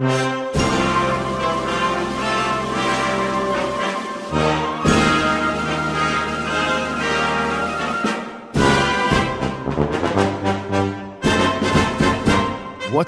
What's 0.00 0.08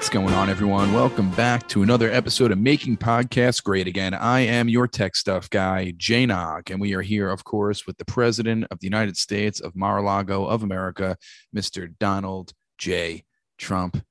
going 0.09 0.35
on, 0.35 0.51
everyone? 0.51 0.93
Welcome 0.93 1.31
back 1.31 1.67
to 1.69 1.81
another 1.81 2.11
episode 2.11 2.51
of 2.51 2.59
Making 2.59 2.97
Podcasts 2.97 3.63
Great 3.63 3.87
Again. 3.87 4.13
I 4.13 4.41
am 4.41 4.69
your 4.69 4.87
tech 4.87 5.15
stuff 5.15 5.49
guy, 5.49 5.95
Jay 5.97 6.27
Nog, 6.27 6.69
and 6.69 6.79
we 6.79 6.93
are 6.93 7.01
here, 7.01 7.31
of 7.31 7.43
course, 7.43 7.87
with 7.87 7.97
the 7.97 8.05
President 8.05 8.67
of 8.69 8.79
the 8.79 8.85
United 8.85 9.17
States 9.17 9.59
of 9.61 9.75
Mar-a-Lago 9.75 10.45
of 10.45 10.61
America, 10.61 11.17
Mr. 11.55 11.91
Donald 11.99 12.53
J. 12.77 13.23
Trump. 13.57 14.05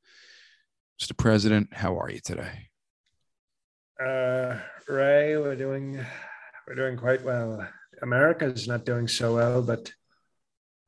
Mr. 1.01 1.17
President, 1.17 1.73
how 1.75 1.97
are 1.97 2.11
you 2.11 2.19
today? 2.19 2.71
Uh, 4.01 4.59
Ray, 4.89 5.37
we're 5.37 5.57
doing 5.57 6.05
we're 6.67 6.75
doing 6.75 6.97
quite 6.97 7.23
well. 7.25 7.67
America's 8.03 8.67
not 8.67 8.85
doing 8.85 9.07
so 9.07 9.35
well, 9.35 9.63
but 9.63 9.93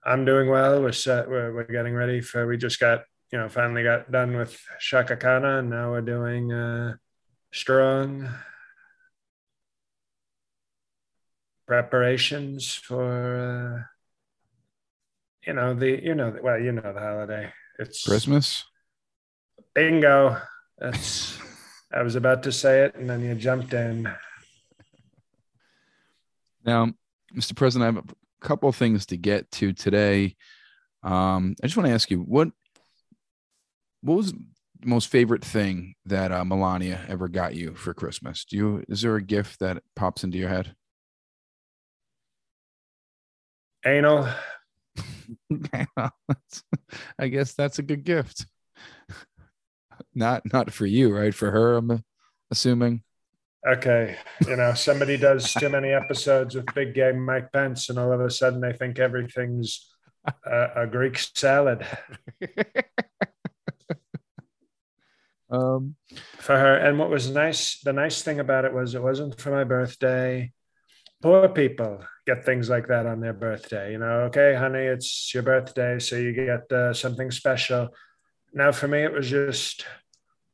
I'm 0.04 0.24
doing 0.24 0.48
well. 0.48 0.82
We're 0.82 0.92
set. 0.92 1.28
We're, 1.28 1.54
we're 1.54 1.64
getting 1.64 1.94
ready 1.94 2.20
for. 2.20 2.46
We 2.46 2.56
just 2.56 2.80
got 2.80 3.02
you 3.32 3.38
know 3.38 3.48
finally 3.48 3.82
got 3.82 4.10
done 4.10 4.36
with 4.36 4.58
Chaka 4.80 5.16
Khanna, 5.16 5.60
and 5.60 5.70
now 5.70 5.90
we're 5.90 6.00
doing 6.00 6.52
uh, 6.52 6.94
strong 7.52 8.28
preparations 11.66 12.74
for. 12.74 13.84
Uh, 13.84 13.90
you 15.46 15.52
know 15.52 15.74
the 15.74 16.02
you 16.02 16.14
know 16.14 16.34
well 16.42 16.58
you 16.58 16.72
know 16.72 16.92
the 16.92 17.00
holiday. 17.00 17.52
It's 17.78 18.04
Christmas. 18.04 18.64
Bingo. 19.74 20.40
That's. 20.78 21.38
I 21.94 22.02
was 22.02 22.16
about 22.16 22.42
to 22.42 22.52
say 22.52 22.84
it, 22.84 22.96
and 22.96 23.08
then 23.08 23.22
you 23.22 23.34
jumped 23.36 23.72
in. 23.72 24.12
Now, 26.66 26.92
Mr. 27.36 27.54
President, 27.54 27.82
I 27.88 27.94
have 27.94 28.10
a 28.10 28.46
couple 28.46 28.68
of 28.68 28.74
things 28.74 29.06
to 29.06 29.16
get 29.16 29.48
to 29.52 29.72
today. 29.72 30.34
Um, 31.04 31.54
I 31.62 31.66
just 31.66 31.76
want 31.76 31.86
to 31.86 31.92
ask 31.92 32.10
you 32.10 32.18
what 32.18 32.48
what 34.00 34.16
was 34.16 34.32
the 34.32 34.38
most 34.84 35.08
favorite 35.08 35.44
thing 35.44 35.94
that 36.06 36.32
uh, 36.32 36.44
Melania 36.44 37.00
ever 37.08 37.28
got 37.28 37.54
you 37.54 37.74
for 37.74 37.94
Christmas? 37.94 38.44
Do 38.44 38.56
you 38.56 38.84
is 38.88 39.02
there 39.02 39.14
a 39.16 39.22
gift 39.22 39.60
that 39.60 39.82
pops 39.94 40.24
into 40.24 40.36
your 40.36 40.48
head? 40.48 40.74
Anal. 43.86 44.28
I 47.18 47.28
guess 47.28 47.54
that's 47.54 47.78
a 47.78 47.82
good 47.82 48.04
gift. 48.04 48.46
Not 50.14 50.52
not 50.52 50.72
for 50.72 50.86
you, 50.86 51.14
right? 51.14 51.34
For 51.34 51.50
her, 51.50 51.76
I'm 51.76 52.04
assuming. 52.50 53.02
Okay, 53.66 54.18
you 54.46 54.56
know, 54.56 54.74
somebody 54.74 55.16
does 55.16 55.50
too 55.54 55.70
many 55.70 55.90
episodes 55.90 56.54
with 56.54 56.74
big 56.74 56.92
game 56.94 57.24
Mike 57.24 57.50
Pence, 57.50 57.88
and 57.88 57.98
all 57.98 58.12
of 58.12 58.20
a 58.20 58.30
sudden 58.30 58.60
they 58.60 58.74
think 58.74 58.98
everything's 58.98 59.90
a, 60.44 60.82
a 60.82 60.86
Greek 60.86 61.18
salad. 61.18 61.86
um, 65.50 65.96
for 66.12 66.58
her, 66.58 66.76
and 66.76 66.98
what 66.98 67.08
was 67.08 67.30
nice, 67.30 67.80
the 67.80 67.94
nice 67.94 68.20
thing 68.20 68.38
about 68.38 68.66
it 68.66 68.74
was 68.74 68.94
it 68.94 69.02
wasn't 69.02 69.40
for 69.40 69.50
my 69.50 69.64
birthday. 69.64 70.52
Poor 71.22 71.48
people 71.48 72.04
get 72.26 72.44
things 72.44 72.68
like 72.68 72.88
that 72.88 73.06
on 73.06 73.20
their 73.20 73.32
birthday. 73.32 73.92
You 73.92 73.98
know, 73.98 74.24
okay, 74.24 74.54
honey, 74.54 74.84
it's 74.84 75.32
your 75.32 75.42
birthday, 75.42 75.98
so 75.98 76.16
you 76.16 76.32
get 76.32 76.70
uh, 76.70 76.92
something 76.92 77.30
special. 77.30 77.88
Now, 78.56 78.70
for 78.70 78.86
me, 78.86 79.02
it 79.02 79.12
was 79.12 79.28
just 79.28 79.84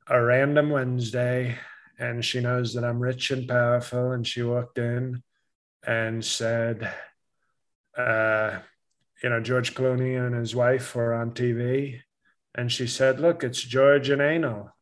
a 0.06 0.20
random 0.20 0.70
Wednesday, 0.70 1.58
and 1.98 2.24
she 2.24 2.40
knows 2.40 2.72
that 2.72 2.84
I'm 2.84 2.98
rich 2.98 3.30
and 3.30 3.46
powerful. 3.46 4.12
And 4.12 4.26
she 4.26 4.42
walked 4.42 4.78
in 4.78 5.22
and 5.86 6.24
said, 6.24 6.90
uh, 7.96 8.58
you 9.22 9.28
know, 9.28 9.40
George 9.40 9.74
Clooney 9.74 10.18
and 10.18 10.34
his 10.34 10.54
wife 10.54 10.94
were 10.94 11.12
on 11.12 11.32
TV. 11.32 12.00
And 12.54 12.72
she 12.72 12.86
said, 12.86 13.20
Look, 13.20 13.44
it's 13.44 13.62
George 13.62 14.08
and 14.08 14.22
Anal. 14.22 14.74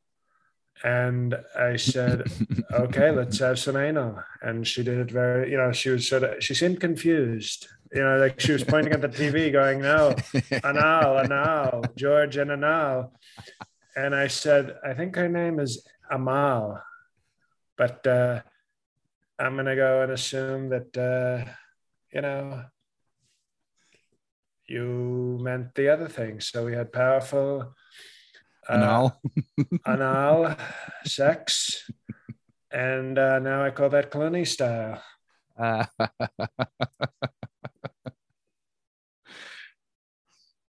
And 0.84 1.36
I 1.58 1.76
said, 1.76 2.30
Okay, 2.72 3.10
let's 3.10 3.40
have 3.40 3.58
some 3.58 3.76
anal. 3.76 4.22
And 4.42 4.66
she 4.66 4.84
did 4.84 4.98
it 4.98 5.10
very, 5.10 5.50
you 5.50 5.56
know, 5.56 5.72
she 5.72 5.90
was 5.90 6.08
sort 6.08 6.22
of, 6.22 6.42
she 6.42 6.54
seemed 6.54 6.80
confused. 6.80 7.66
You 7.92 8.02
know, 8.02 8.18
like 8.18 8.40
she 8.40 8.52
was 8.52 8.64
pointing 8.64 8.92
at 8.92 9.00
the 9.00 9.08
TV 9.08 9.50
going, 9.58 9.80
No, 9.80 10.14
anal, 10.64 11.20
anal, 11.20 11.84
George 11.96 12.36
and 12.36 12.50
anal. 12.50 13.12
And 13.96 14.14
I 14.14 14.28
said, 14.28 14.76
I 14.84 14.94
think 14.94 15.16
her 15.16 15.28
name 15.28 15.58
is 15.58 15.86
Amal, 16.10 16.80
but 17.76 18.06
uh, 18.06 18.42
I'm 19.38 19.54
going 19.54 19.66
to 19.66 19.76
go 19.76 20.02
and 20.02 20.12
assume 20.12 20.68
that, 20.68 20.96
uh, 20.96 21.50
you 22.12 22.20
know, 22.20 22.64
you 24.68 25.38
meant 25.40 25.74
the 25.74 25.88
other 25.88 26.08
thing. 26.08 26.40
So 26.40 26.64
we 26.64 26.74
had 26.74 26.92
powerful 26.92 27.74
uh, 28.68 28.74
anal, 28.74 29.20
anal 29.86 30.54
sex. 31.04 31.90
And 32.70 33.18
uh, 33.18 33.38
now 33.38 33.64
I 33.64 33.70
call 33.70 33.88
that 33.88 34.10
Clooney 34.10 34.46
style. 34.46 35.02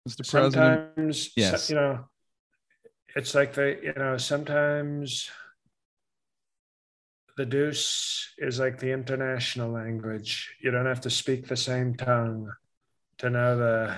Mr. 0.08 0.30
President, 0.30 0.52
Sometimes, 0.96 1.30
Yes. 1.36 1.70
you 1.70 1.76
know, 1.76 2.04
it's 3.16 3.34
like 3.34 3.54
the, 3.54 3.78
you 3.82 3.92
know, 3.96 4.16
sometimes 4.16 5.30
the 7.36 7.46
deuce 7.46 8.32
is 8.38 8.58
like 8.58 8.78
the 8.78 8.92
international 8.92 9.70
language. 9.70 10.54
You 10.60 10.70
don't 10.70 10.86
have 10.86 11.00
to 11.02 11.10
speak 11.10 11.48
the 11.48 11.56
same 11.56 11.94
tongue 11.94 12.50
to 13.18 13.30
know 13.30 13.56
the 13.56 13.96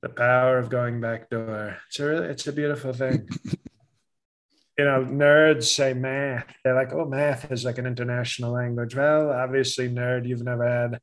the 0.00 0.08
power 0.08 0.58
of 0.58 0.70
going 0.70 1.00
back 1.00 1.28
door. 1.28 1.76
It's 1.88 1.98
a 1.98 2.04
really, 2.04 2.28
it's 2.28 2.46
a 2.46 2.52
beautiful 2.52 2.92
thing. 2.92 3.28
you 4.78 4.84
know, 4.84 5.04
nerds 5.04 5.64
say 5.64 5.92
math. 5.92 6.46
They're 6.62 6.74
like, 6.76 6.92
oh, 6.92 7.04
math 7.04 7.50
is 7.50 7.64
like 7.64 7.78
an 7.78 7.86
international 7.86 8.52
language. 8.52 8.94
Well, 8.94 9.30
obviously, 9.30 9.88
nerd, 9.88 10.24
you've 10.26 10.44
never 10.44 10.64
had 10.68 11.00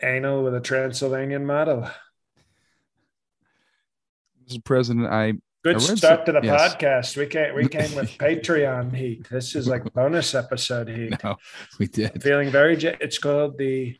anal 0.00 0.44
with 0.44 0.54
a 0.54 0.60
Transylvanian 0.60 1.44
model. 1.44 1.90
Mr. 4.50 4.64
President, 4.64 5.06
I 5.06 5.34
Good 5.62 5.76
I 5.76 5.78
start 5.78 5.98
some- 5.98 6.24
to 6.26 6.32
the 6.40 6.46
yes. 6.46 6.74
podcast. 6.74 7.16
We 7.16 7.26
came 7.26 7.54
we 7.54 7.68
came 7.68 7.94
with 7.94 8.10
Patreon 8.18 8.94
heat. 8.94 9.28
This 9.30 9.54
is 9.54 9.68
like 9.68 9.92
bonus 9.92 10.34
episode 10.34 10.88
heat. 10.88 11.12
no, 11.22 11.36
we 11.78 11.86
did 11.86 12.22
Feeling 12.22 12.50
very. 12.50 12.76
It's 12.76 13.18
called 13.18 13.58
the 13.58 13.96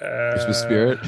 uh, 0.00 0.32
Christmas 0.32 0.60
spirit. 0.62 0.98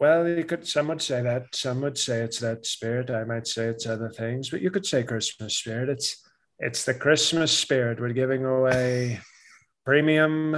Well, 0.00 0.26
you 0.28 0.44
could. 0.44 0.66
Some 0.66 0.88
would 0.88 1.02
say 1.02 1.22
that. 1.22 1.54
Some 1.54 1.82
would 1.82 1.98
say 1.98 2.20
it's 2.22 2.40
that 2.40 2.66
spirit. 2.66 3.10
I 3.10 3.22
might 3.24 3.46
say 3.46 3.66
it's 3.66 3.86
other 3.86 4.08
things, 4.10 4.50
but 4.50 4.60
you 4.60 4.70
could 4.70 4.86
say 4.86 5.02
Christmas 5.04 5.56
spirit. 5.56 5.88
It's 5.88 6.16
it's 6.58 6.84
the 6.84 6.94
Christmas 6.94 7.56
spirit. 7.56 8.00
We're 8.00 8.12
giving 8.12 8.44
away 8.44 9.20
premium. 9.86 10.56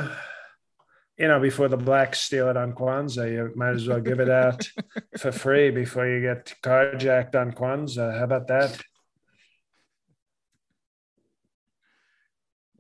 You 1.23 1.29
know, 1.29 1.39
before 1.39 1.69
the 1.69 1.77
blacks 1.77 2.21
steal 2.21 2.49
it 2.49 2.57
on 2.57 2.73
Kwanzaa, 2.73 3.31
you 3.31 3.53
might 3.55 3.77
as 3.77 3.87
well 3.87 4.01
give 4.01 4.19
it 4.19 4.29
out 4.29 4.69
for 5.21 5.31
free 5.31 5.71
before 5.71 6.05
you 6.05 6.21
get 6.21 6.53
carjacked 6.65 7.37
on 7.37 7.53
Kwanzaa. 7.53 8.19
How 8.19 8.25
about 8.25 8.49
that? 8.49 8.83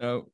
No. 0.00 0.32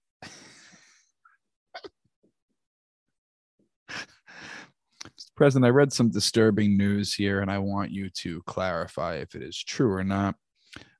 Mr. 3.90 5.34
President, 5.36 5.66
I 5.66 5.68
read 5.68 5.92
some 5.92 6.08
disturbing 6.08 6.78
news 6.78 7.12
here, 7.12 7.42
and 7.42 7.50
I 7.50 7.58
want 7.58 7.90
you 7.90 8.08
to 8.22 8.40
clarify 8.46 9.16
if 9.16 9.34
it 9.34 9.42
is 9.42 9.62
true 9.62 9.92
or 9.92 10.02
not. 10.02 10.34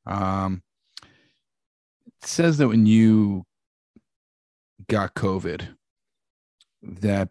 Um, 0.05 0.63
it 1.03 1.09
says 2.29 2.59
that 2.59 2.69
when 2.69 2.85
you 2.85 3.47
got 4.89 5.15
COVID, 5.15 5.78
that 6.83 7.29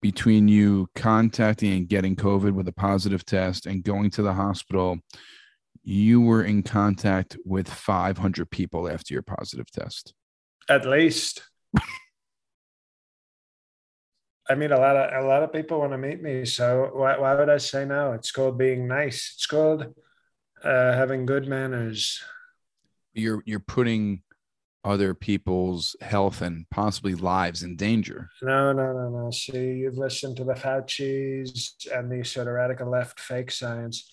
between 0.00 0.48
you 0.48 0.88
contacting 0.94 1.72
and 1.72 1.88
getting 1.88 2.14
COVID 2.14 2.52
with 2.52 2.68
a 2.68 2.72
positive 2.72 3.24
test 3.24 3.66
and 3.66 3.82
going 3.82 4.10
to 4.10 4.22
the 4.22 4.34
hospital, 4.34 4.98
you 5.82 6.20
were 6.20 6.44
in 6.44 6.62
contact 6.62 7.36
with 7.44 7.68
500 7.68 8.50
people 8.50 8.88
after 8.88 9.14
your 9.14 9.22
positive 9.22 9.70
test. 9.70 10.12
At 10.68 10.86
least. 10.86 11.42
I 14.48 14.54
mean, 14.56 14.72
a 14.72 14.78
lot 14.78 14.96
of 14.96 15.24
a 15.24 15.26
lot 15.26 15.42
of 15.42 15.52
people 15.52 15.80
want 15.80 15.92
to 15.92 15.98
meet 15.98 16.22
me, 16.22 16.44
so 16.44 16.90
why, 16.92 17.18
why 17.18 17.34
would 17.34 17.48
I 17.48 17.56
say 17.56 17.86
no? 17.86 18.12
It's 18.12 18.30
called 18.30 18.58
being 18.58 18.86
nice. 18.86 19.32
It's 19.36 19.46
called 19.46 19.94
uh, 20.62 20.92
having 20.92 21.24
good 21.24 21.48
manners. 21.48 22.22
You're 23.14 23.42
you're 23.46 23.60
putting 23.60 24.22
other 24.84 25.14
people's 25.14 25.96
health 26.00 26.42
and 26.42 26.68
possibly 26.70 27.14
lives 27.14 27.62
in 27.62 27.76
danger. 27.76 28.28
No, 28.42 28.72
no, 28.72 28.92
no, 28.92 29.08
no. 29.08 29.30
See, 29.30 29.78
you've 29.78 29.98
listened 29.98 30.36
to 30.36 30.44
the 30.44 30.54
Fauci's 30.54 31.74
and 31.92 32.10
the 32.10 32.24
sort 32.24 32.46
of 32.46 32.54
radical 32.54 32.90
left 32.90 33.18
fake 33.18 33.50
science. 33.50 34.12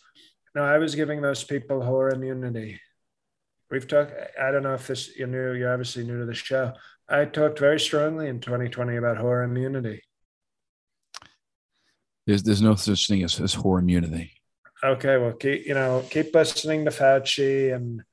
No, 0.56 0.64
I 0.64 0.78
was 0.78 0.96
giving 0.96 1.22
those 1.22 1.44
people 1.44 1.82
horde 1.82 2.14
immunity. 2.14 2.80
We've 3.70 3.88
talked. 3.88 4.14
I 4.42 4.52
don't 4.52 4.64
know 4.64 4.74
if 4.74 4.88
this 4.88 5.16
you're 5.18 5.28
new, 5.28 5.54
You're 5.54 5.72
obviously 5.72 6.04
new 6.04 6.20
to 6.20 6.26
the 6.26 6.34
show. 6.34 6.74
I 7.08 7.26
talked 7.26 7.60
very 7.60 7.80
strongly 7.80 8.28
in 8.28 8.40
2020 8.40 8.98
about 8.98 9.18
horde 9.18 9.50
immunity. 9.50 10.04
There's 12.28 12.44
there's 12.44 12.62
no 12.62 12.76
such 12.76 13.08
thing 13.08 13.24
as, 13.24 13.40
as 13.40 13.54
horde 13.54 13.84
immunity. 13.84 14.34
Okay, 14.84 15.18
well, 15.18 15.34
keep 15.34 15.66
you 15.66 15.74
know 15.74 16.04
keep 16.10 16.34
listening 16.34 16.86
to 16.86 16.92
Fauci 16.92 17.74
and 17.74 18.04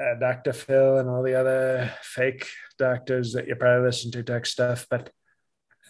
uh, 0.00 0.14
Dr. 0.18 0.52
Phil 0.52 0.98
and 0.98 1.08
all 1.08 1.22
the 1.22 1.34
other 1.34 1.92
fake 2.02 2.46
doctors 2.78 3.32
that 3.32 3.48
you 3.48 3.56
probably 3.56 3.86
listen 3.86 4.10
to 4.12 4.22
tech 4.22 4.46
stuff, 4.46 4.86
but 4.90 5.10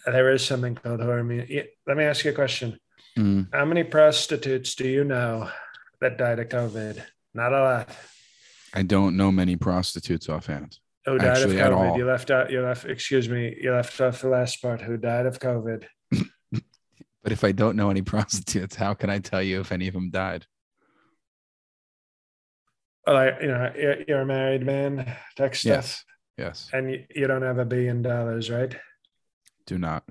there 0.05 0.31
is 0.31 0.43
something 0.43 0.75
called 0.75 1.01
horde 1.01 1.21
immunity. 1.21 1.63
Let 1.85 1.97
me 1.97 2.03
ask 2.03 2.25
you 2.25 2.31
a 2.31 2.33
question. 2.33 2.79
Mm. 3.17 3.53
How 3.53 3.65
many 3.65 3.83
prostitutes 3.83 4.75
do 4.75 4.87
you 4.87 5.03
know 5.03 5.49
that 6.01 6.17
died 6.17 6.39
of 6.39 6.49
COVID? 6.49 7.01
Not 7.33 7.53
a 7.53 7.59
lot. 7.59 7.89
I 8.73 8.83
don't 8.83 9.17
know 9.17 9.31
many 9.31 9.55
prostitutes 9.55 10.29
offhand. 10.29 10.77
Who 11.05 11.17
died 11.17 11.37
Actually, 11.37 11.59
of 11.59 11.71
COVID? 11.71 11.97
You 11.97 12.05
left 12.05 12.31
out. 12.31 12.51
You 12.51 12.61
left. 12.61 12.85
Excuse 12.85 13.29
me. 13.29 13.57
You 13.59 13.73
left 13.73 13.99
off 13.99 14.21
the 14.21 14.29
last 14.29 14.61
part. 14.61 14.81
Who 14.81 14.97
died 14.97 15.25
of 15.25 15.39
COVID? 15.39 15.85
But 17.21 17.33
if 17.33 17.43
I 17.43 17.51
don't 17.51 17.75
know 17.75 17.89
any 17.89 18.01
prostitutes, 18.13 18.75
how 18.75 18.93
can 18.93 19.09
I 19.09 19.19
tell 19.19 19.43
you 19.43 19.59
if 19.59 19.71
any 19.71 19.87
of 19.87 19.93
them 19.93 20.09
died? 20.09 20.45
Well, 23.09 23.41
you 23.41 23.47
know, 23.47 24.03
you're, 24.07 24.21
a 24.21 24.25
married 24.25 24.63
man. 24.63 25.15
Stuff, 25.35 25.63
Yes. 25.65 26.05
Yes. 26.37 26.69
and 26.71 26.91
you, 26.91 27.05
you 27.15 27.25
don't 27.25 27.41
have 27.41 27.57
a 27.57 27.65
billion 27.65 28.03
dollars, 28.03 28.51
right? 28.51 28.75
Do 29.65 29.79
not. 29.79 30.03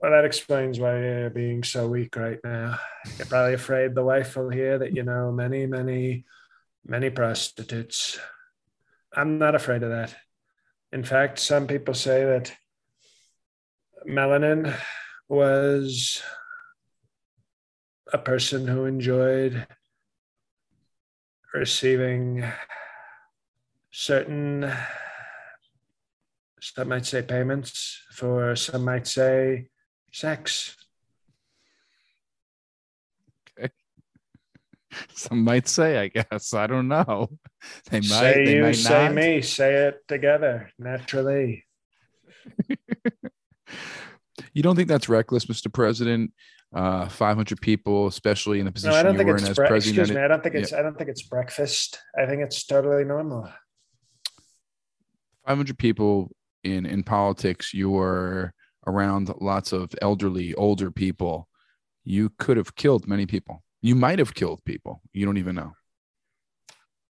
Well, 0.00 0.10
that 0.10 0.24
explains 0.24 0.80
why 0.80 0.98
you're 0.98 1.30
being 1.30 1.62
so 1.62 1.86
weak 1.86 2.16
right 2.16 2.40
now. 2.42 2.80
You're 3.16 3.26
probably 3.26 3.54
afraid 3.54 3.94
the 3.94 4.02
wife 4.02 4.36
will 4.36 4.50
hear 4.50 4.76
that 4.78 4.92
you 4.92 5.04
know 5.04 5.30
many, 5.30 5.66
many, 5.66 6.24
many 6.84 7.10
prostitutes. 7.10 8.18
I'm 9.14 9.38
not 9.38 9.54
afraid 9.54 9.84
of 9.84 9.90
that. 9.90 10.12
In 10.90 11.04
fact, 11.04 11.38
some 11.38 11.68
people 11.68 11.94
say 11.94 12.24
that 12.24 12.52
Melania 14.04 14.76
was 15.28 16.20
a 18.12 18.18
person 18.18 18.66
who 18.66 18.86
enjoyed 18.86 19.64
receiving 21.54 22.44
certain 23.90 24.72
some 26.60 26.88
might 26.88 27.04
say 27.04 27.22
payments 27.22 28.00
for 28.12 28.54
some 28.56 28.84
might 28.84 29.06
say 29.06 29.66
sex 30.12 30.76
Some 35.14 35.44
might 35.44 35.68
say, 35.68 35.98
I 35.98 36.08
guess. 36.08 36.52
I 36.54 36.66
don't 36.66 36.88
know. 36.88 37.28
They 37.90 37.98
might. 38.00 38.02
say 38.08 38.44
they 38.44 38.56
you 38.56 38.62
might 38.62 38.72
say 38.72 39.04
not. 39.06 39.14
me 39.14 39.40
say 39.40 39.86
it 39.86 40.02
together 40.08 40.72
naturally 40.80 41.64
You 44.52 44.62
don't 44.62 44.76
think 44.76 44.88
that's 44.88 45.08
reckless, 45.08 45.46
Mr. 45.46 45.72
President? 45.72 46.32
Uh, 46.74 47.06
500 47.06 47.60
people, 47.60 48.06
especially 48.06 48.58
in 48.58 48.64
the 48.64 48.72
position 48.72 48.94
no 48.94 48.98
i 48.98 49.02
don't 49.02 49.12
you 49.12 49.18
think 49.18 49.28
were 49.28 49.34
it's 49.34 49.44
in 49.44 49.50
as 49.50 49.56
bre- 49.56 49.66
president. 49.66 49.98
excuse 49.98 50.16
me 50.16 50.22
i 50.24 50.26
don't 50.26 50.42
think 50.42 50.54
it's 50.54 50.72
i 50.72 50.80
don't 50.80 50.96
think 50.96 51.10
it's 51.10 51.20
breakfast 51.20 51.98
i 52.18 52.24
think 52.24 52.40
it's 52.40 52.64
totally 52.64 53.04
normal 53.04 53.46
500 55.46 55.76
people 55.76 56.30
in 56.64 56.86
in 56.86 57.02
politics. 57.02 57.74
You're 57.74 58.54
around 58.86 59.30
lots 59.40 59.72
of 59.72 59.94
elderly, 60.00 60.54
older 60.54 60.90
people. 60.90 61.46
You 62.04 62.30
could 62.38 62.56
have 62.56 62.74
killed 62.74 63.06
many 63.06 63.26
people. 63.26 63.62
You 63.82 63.94
might 63.94 64.18
have 64.18 64.32
killed 64.34 64.64
people. 64.64 65.02
You 65.12 65.26
don't 65.26 65.36
even 65.38 65.54
know. 65.56 65.72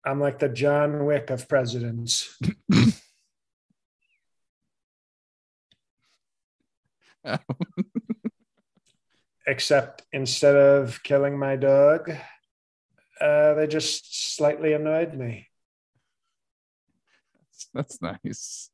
i'm 0.06 0.19
like 0.21 0.39
the 0.39 0.47
john 0.50 1.06
wick 1.06 1.30
of 1.30 1.47
presidents 1.50 2.38
except 9.48 10.04
instead 10.12 10.56
of 10.56 11.02
killing 11.04 11.38
my 11.38 11.56
dog 11.56 12.12
uh, 13.22 13.54
they 13.56 13.68
just 13.68 14.36
slightly 14.36 14.74
annoyed 14.74 15.14
me 15.14 15.50
That's 17.74 18.02
nice. 18.02 18.70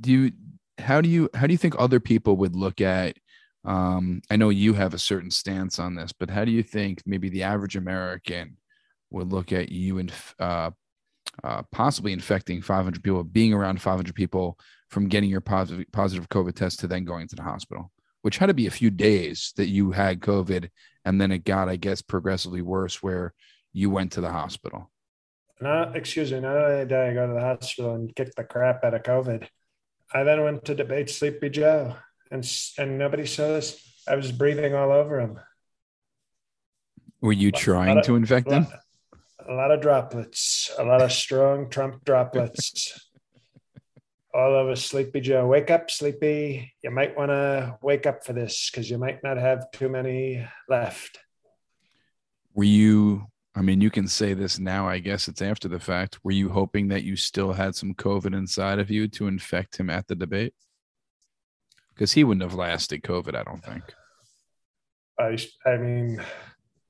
Do 0.00 0.12
you 0.12 0.32
how 0.78 1.00
do 1.00 1.08
you 1.08 1.28
how 1.34 1.46
do 1.46 1.52
you 1.52 1.58
think 1.58 1.74
other 1.78 2.00
people 2.00 2.36
would 2.36 2.56
look 2.56 2.80
at 2.80 3.16
um 3.64 4.22
I 4.30 4.36
know 4.36 4.48
you 4.48 4.74
have 4.74 4.94
a 4.94 4.98
certain 4.98 5.30
stance 5.30 5.78
on 5.78 5.94
this, 5.94 6.12
but 6.12 6.30
how 6.30 6.44
do 6.44 6.50
you 6.50 6.62
think 6.62 7.02
maybe 7.06 7.28
the 7.28 7.42
average 7.42 7.76
American 7.76 8.56
would 9.10 9.32
look 9.32 9.52
at 9.52 9.70
you 9.70 9.98
and 9.98 10.12
uh, 10.38 10.70
uh 11.44 11.62
possibly 11.72 12.12
infecting 12.12 12.62
500 12.62 13.02
people, 13.02 13.24
being 13.24 13.52
around 13.52 13.82
500 13.82 14.14
people 14.14 14.58
from 14.90 15.08
getting 15.08 15.30
your 15.30 15.40
positive 15.40 15.86
positive 15.92 16.28
COVID 16.28 16.54
test 16.54 16.80
to 16.80 16.86
then 16.86 17.04
going 17.04 17.28
to 17.28 17.36
the 17.36 17.42
hospital, 17.42 17.90
which 18.22 18.38
had 18.38 18.46
to 18.46 18.54
be 18.54 18.66
a 18.66 18.70
few 18.70 18.90
days 18.90 19.52
that 19.56 19.68
you 19.68 19.92
had 19.92 20.20
COVID 20.20 20.68
and 21.04 21.20
then 21.20 21.30
it 21.32 21.44
got 21.44 21.68
I 21.68 21.76
guess 21.76 22.02
progressively 22.02 22.60
worse 22.62 23.02
where 23.02 23.32
you 23.72 23.88
went 23.90 24.12
to 24.12 24.20
the 24.20 24.30
hospital. 24.30 24.90
not 25.60 25.94
excuse 25.96 26.32
me 26.32 26.40
not 26.40 26.56
only 26.56 26.84
did 26.86 26.98
i 26.98 27.12
go 27.14 27.26
to 27.26 27.34
the 27.34 27.40
hospital 27.40 27.94
and 27.94 28.14
kick 28.16 28.34
the 28.34 28.42
crap 28.42 28.82
out 28.82 28.94
of 28.94 29.02
covid 29.02 29.46
i 30.12 30.24
then 30.24 30.42
went 30.42 30.64
to 30.64 30.74
debate 30.74 31.08
sleepy 31.10 31.48
joe 31.50 31.94
and 32.32 32.42
and 32.78 32.98
nobody 32.98 33.26
saw 33.26 33.46
this 33.48 33.68
i 34.08 34.16
was 34.16 34.32
breathing 34.32 34.74
all 34.74 34.90
over 34.90 35.20
him 35.20 35.38
Were 37.20 37.32
you 37.44 37.52
trying 37.52 37.98
of- 37.98 38.04
to 38.06 38.16
infect 38.16 38.48
them? 38.48 38.66
a 39.48 39.52
lot 39.52 39.70
of 39.70 39.80
droplets 39.80 40.70
a 40.78 40.84
lot 40.84 41.02
of 41.02 41.12
strong 41.12 41.68
trump 41.70 42.04
droplets 42.04 43.09
all 44.34 44.54
of 44.54 44.68
us 44.68 44.84
sleepy 44.84 45.20
joe. 45.20 45.46
Wake 45.46 45.70
up 45.70 45.90
sleepy. 45.90 46.72
You 46.82 46.90
might 46.90 47.16
want 47.16 47.30
to 47.30 47.78
wake 47.82 48.06
up 48.06 48.24
for 48.24 48.32
this 48.32 48.70
because 48.70 48.90
you 48.90 48.98
might 48.98 49.22
not 49.22 49.36
have 49.36 49.70
too 49.72 49.88
many 49.88 50.46
left. 50.68 51.18
Were 52.54 52.64
you 52.64 53.26
i 53.56 53.62
mean 53.62 53.80
you 53.80 53.90
can 53.90 54.06
say 54.06 54.32
this 54.32 54.60
now 54.60 54.88
i 54.88 55.00
guess 55.00 55.26
it's 55.26 55.42
after 55.42 55.68
the 55.68 55.80
fact. 55.80 56.18
Were 56.22 56.30
you 56.30 56.48
hoping 56.48 56.88
that 56.88 57.02
you 57.02 57.16
still 57.16 57.52
had 57.52 57.74
some 57.74 57.94
covid 57.94 58.34
inside 58.34 58.78
of 58.78 58.90
you 58.90 59.08
to 59.08 59.26
infect 59.26 59.76
him 59.76 59.90
at 59.90 60.06
the 60.06 60.14
debate? 60.14 60.54
Because 61.94 62.12
he 62.12 62.24
wouldn't 62.24 62.42
have 62.42 62.54
lasted 62.54 63.02
covid 63.02 63.34
i 63.34 63.42
don't 63.42 63.64
think. 63.64 63.82
I, 65.20 65.36
I 65.66 65.76
mean, 65.76 66.22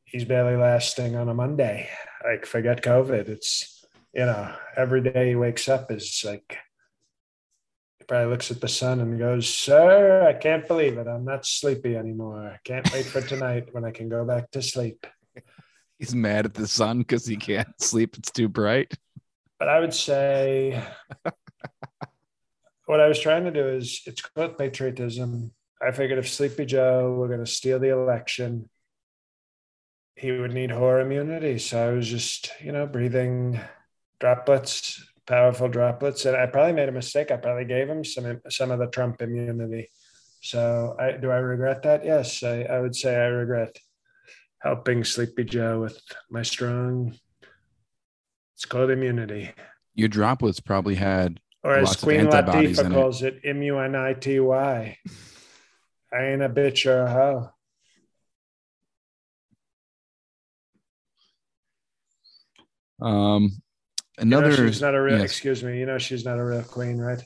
he's 0.04 0.24
barely 0.24 0.56
lasting 0.56 1.16
on 1.16 1.28
a 1.28 1.34
Monday. 1.34 1.88
Like, 2.24 2.46
forget 2.46 2.82
COVID. 2.82 3.28
It's, 3.28 3.84
you 4.14 4.24
know, 4.24 4.54
every 4.76 5.00
day 5.00 5.30
he 5.30 5.36
wakes 5.36 5.68
up 5.68 5.90
is 5.90 6.22
like, 6.24 6.58
probably 8.10 8.28
looks 8.28 8.50
at 8.50 8.60
the 8.60 8.66
sun 8.66 8.98
and 8.98 9.20
goes, 9.20 9.48
Sir, 9.48 10.26
I 10.26 10.32
can't 10.32 10.66
believe 10.66 10.98
it. 10.98 11.06
I'm 11.06 11.24
not 11.24 11.46
sleepy 11.46 11.96
anymore. 11.96 12.44
I 12.44 12.58
can't 12.64 12.92
wait 12.92 13.06
for 13.06 13.20
tonight 13.20 13.68
when 13.70 13.84
I 13.84 13.92
can 13.92 14.08
go 14.08 14.24
back 14.24 14.50
to 14.50 14.62
sleep. 14.62 15.06
he's 15.96 16.12
mad 16.12 16.44
at 16.44 16.54
the 16.54 16.66
sun 16.66 16.98
because 16.98 17.24
he 17.24 17.36
can't 17.36 17.80
sleep 17.80 18.16
it's 18.18 18.32
too 18.32 18.48
bright 18.48 18.92
But 19.60 19.68
I 19.68 19.78
would 19.78 19.94
say 19.94 20.82
what 22.86 22.98
I 22.98 23.06
was 23.06 23.20
trying 23.20 23.44
to 23.44 23.52
do 23.52 23.64
is 23.64 24.02
it's 24.06 24.22
called 24.22 24.58
patriotism. 24.58 25.52
I 25.80 25.92
figured 25.92 26.18
if 26.18 26.28
Sleepy 26.28 26.66
Joe 26.66 27.12
were 27.12 27.28
going 27.28 27.44
to 27.44 27.46
steal 27.46 27.78
the 27.78 27.90
election, 27.90 28.68
he 30.16 30.32
would 30.32 30.52
need 30.52 30.72
horror 30.72 31.00
immunity. 31.00 31.58
So 31.58 31.88
I 31.88 31.92
was 31.92 32.08
just, 32.08 32.50
you 32.60 32.72
know, 32.72 32.88
breathing 32.88 33.60
droplets, 34.18 35.00
powerful 35.30 35.68
droplets, 35.68 36.24
and 36.24 36.36
I 36.36 36.46
probably 36.46 36.72
made 36.72 36.88
a 36.88 36.92
mistake. 36.92 37.30
I 37.30 37.36
probably 37.36 37.64
gave 37.64 37.88
him 37.88 38.04
some 38.04 38.40
some 38.50 38.72
of 38.72 38.80
the 38.80 38.88
Trump 38.88 39.22
immunity. 39.22 39.88
So 40.42 40.96
I 40.98 41.12
do 41.12 41.30
I 41.30 41.36
regret 41.36 41.82
that? 41.84 42.04
Yes, 42.04 42.42
I, 42.42 42.62
I 42.62 42.80
would 42.80 42.96
say 42.96 43.14
I 43.14 43.28
regret 43.28 43.78
helping 44.58 45.04
Sleepy 45.04 45.44
Joe 45.44 45.80
with 45.82 46.00
my 46.30 46.42
strong. 46.42 47.14
It's 48.56 48.64
called 48.66 48.90
immunity. 48.90 49.52
your 49.94 50.08
droplets 50.08 50.60
probably 50.60 50.96
had 50.96 51.40
Or 51.62 51.74
as 51.76 51.96
Queen 51.96 52.26
antibodies 52.26 52.78
Latifah 52.78 52.92
calls 52.92 53.22
it, 53.22 53.40
M 53.44 53.62
U 53.62 53.78
N 53.78 53.94
I 53.94 54.12
T 54.14 54.40
Y. 54.40 54.98
I 56.12 56.22
ain't 56.24 56.42
a 56.42 56.48
bitch 56.48 56.86
or 56.90 57.02
a 57.04 57.10
hoe. 57.10 57.50
um 63.02 63.62
another. 64.20 64.50
You 64.50 64.56
know 64.56 64.66
she's 64.66 64.80
not 64.80 64.94
a 64.94 65.02
real. 65.02 65.18
yes. 65.18 65.24
Excuse 65.24 65.62
me. 65.62 65.78
You 65.78 65.86
know 65.86 65.98
she's 65.98 66.24
not 66.24 66.38
a 66.38 66.44
real 66.44 66.62
queen, 66.62 66.98
right? 66.98 67.22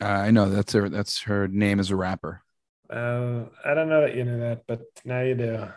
Uh, 0.00 0.06
I 0.06 0.30
know 0.30 0.48
that's 0.48 0.72
her. 0.72 0.88
That's 0.88 1.20
her 1.22 1.48
name 1.48 1.78
as 1.80 1.90
a 1.90 1.96
rapper. 1.96 2.42
Uh, 2.90 3.44
I 3.64 3.74
don't 3.74 3.88
know 3.88 4.02
that 4.02 4.14
you 4.14 4.24
knew 4.24 4.40
that, 4.40 4.62
but 4.66 4.82
now 5.04 5.20
you 5.20 5.34
do. 5.34 5.68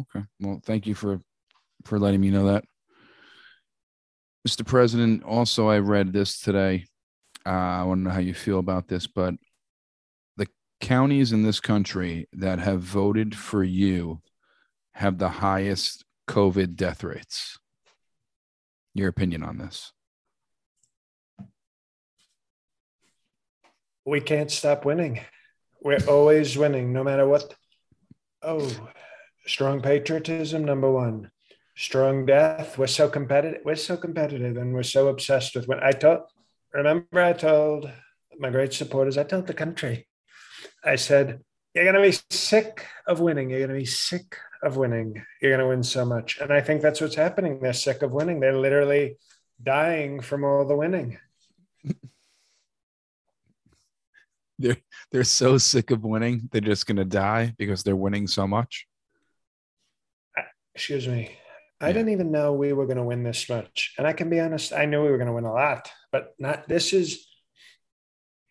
Okay. 0.00 0.24
Well, 0.40 0.60
thank 0.64 0.86
you 0.86 0.94
for 0.94 1.20
for 1.84 1.98
letting 1.98 2.20
me 2.20 2.30
know 2.30 2.46
that. 2.46 2.64
Mr. 4.46 4.64
President, 4.64 5.24
also 5.24 5.68
I 5.68 5.78
read 5.78 6.12
this 6.12 6.40
today. 6.40 6.84
Uh, 7.44 7.50
I 7.50 7.82
want 7.82 8.00
to 8.00 8.04
know 8.04 8.10
how 8.10 8.20
you 8.20 8.34
feel 8.34 8.58
about 8.58 8.86
this, 8.86 9.06
but 9.06 9.34
the 10.36 10.46
counties 10.80 11.32
in 11.32 11.42
this 11.42 11.58
country 11.58 12.28
that 12.32 12.60
have 12.60 12.80
voted 12.80 13.36
for 13.36 13.64
you 13.64 14.20
have 14.92 15.18
the 15.18 15.28
highest 15.28 16.04
COVID 16.28 16.76
death 16.76 17.02
rates. 17.02 17.58
Your 18.96 19.08
opinion 19.08 19.42
on 19.42 19.58
this? 19.58 19.92
We 24.06 24.22
can't 24.22 24.50
stop 24.50 24.86
winning. 24.86 25.20
We're 25.82 26.02
always 26.08 26.56
winning, 26.56 26.94
no 26.94 27.04
matter 27.04 27.28
what. 27.28 27.54
Oh, 28.40 28.74
strong 29.46 29.82
patriotism, 29.82 30.64
number 30.64 30.90
one. 30.90 31.30
Strong 31.76 32.24
death. 32.24 32.78
We're 32.78 32.86
so 32.86 33.10
competitive. 33.10 33.60
We're 33.66 33.74
so 33.74 33.98
competitive, 33.98 34.56
and 34.56 34.72
we're 34.72 34.82
so 34.82 35.08
obsessed 35.08 35.54
with 35.54 35.68
when 35.68 35.80
I 35.82 35.90
told. 35.90 36.20
Remember, 36.72 37.20
I 37.20 37.34
told 37.34 37.90
my 38.38 38.48
great 38.48 38.72
supporters. 38.72 39.18
I 39.18 39.24
told 39.24 39.46
the 39.46 39.52
country. 39.52 40.08
I 40.82 40.96
said, 40.96 41.42
"You're 41.74 41.84
going 41.84 41.96
to 41.96 42.10
be 42.10 42.34
sick 42.34 42.86
of 43.06 43.20
winning. 43.20 43.50
You're 43.50 43.66
going 43.66 43.76
to 43.76 43.76
be 43.76 43.84
sick 43.84 44.38
of 44.66 44.76
winning. 44.76 45.24
You're 45.40 45.52
going 45.52 45.60
to 45.60 45.68
win 45.68 45.82
so 45.82 46.04
much." 46.04 46.38
And 46.40 46.52
I 46.52 46.60
think 46.60 46.82
that's 46.82 47.00
what's 47.00 47.14
happening. 47.14 47.60
They're 47.60 47.72
sick 47.72 48.02
of 48.02 48.12
winning. 48.12 48.40
They're 48.40 48.58
literally 48.58 49.16
dying 49.62 50.20
from 50.20 50.44
all 50.44 50.64
the 50.66 50.76
winning. 50.76 51.18
They're 54.58 54.78
they're 55.12 55.24
so 55.24 55.58
sick 55.58 55.90
of 55.90 56.02
winning, 56.02 56.48
they're 56.50 56.62
just 56.62 56.86
gonna 56.86 57.04
die 57.04 57.54
because 57.58 57.82
they're 57.82 57.94
winning 57.94 58.26
so 58.26 58.46
much. 58.46 58.86
Uh, 60.36 60.42
excuse 60.74 61.06
me. 61.06 61.36
I 61.78 61.88
Yeah. 61.88 61.92
didn't 61.92 62.08
even 62.12 62.32
know 62.32 62.54
we 62.54 62.72
were 62.72 62.86
going 62.86 62.96
to 62.96 63.04
win 63.04 63.22
this 63.22 63.50
much. 63.50 63.92
And 63.98 64.06
I 64.06 64.14
can 64.14 64.30
be 64.30 64.40
honest, 64.40 64.72
I 64.72 64.86
knew 64.86 65.02
we 65.02 65.10
were 65.10 65.18
going 65.18 65.26
to 65.26 65.34
win 65.34 65.44
a 65.44 65.52
lot, 65.52 65.90
but 66.10 66.32
not 66.38 66.66
this 66.68 66.94
is 66.94 67.28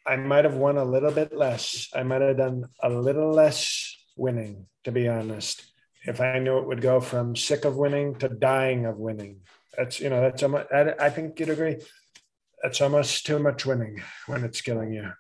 I 0.06 0.16
might 0.18 0.46
have 0.46 0.58
won 0.58 0.78
a 0.78 0.86
little 0.86 1.10
bit 1.12 1.34
less. 1.36 1.90
I 1.96 2.04
might 2.04 2.22
have 2.22 2.38
done 2.38 2.66
a 2.84 2.90
little 2.90 3.32
less 3.32 3.96
winning, 4.16 4.68
to 4.84 4.92
be 4.92 5.08
honest. 5.08 5.66
If 6.08 6.22
I 6.22 6.40
knew 6.40 6.60
it 6.60 6.68
would 6.68 6.82
go 6.82 7.00
from 7.00 7.36
sick 7.36 7.66
of 7.66 7.78
winning 7.78 8.16
to 8.20 8.30
dying 8.30 8.86
of 8.86 8.98
winning. 8.98 9.42
That's 9.78 10.00
you 10.00 10.10
know, 10.10 10.22
that's 10.22 10.44
almost, 10.44 10.68
I, 10.74 10.94
I 11.00 11.10
think 11.10 11.40
you'd 11.40 11.50
agree. 11.50 11.78
That's 12.62 12.82
almost 12.82 13.26
too 13.26 13.40
much 13.40 13.66
winning 13.66 14.02
when 14.28 14.44
it's 14.44 14.62
killing 14.62 14.94
you. 14.94 15.12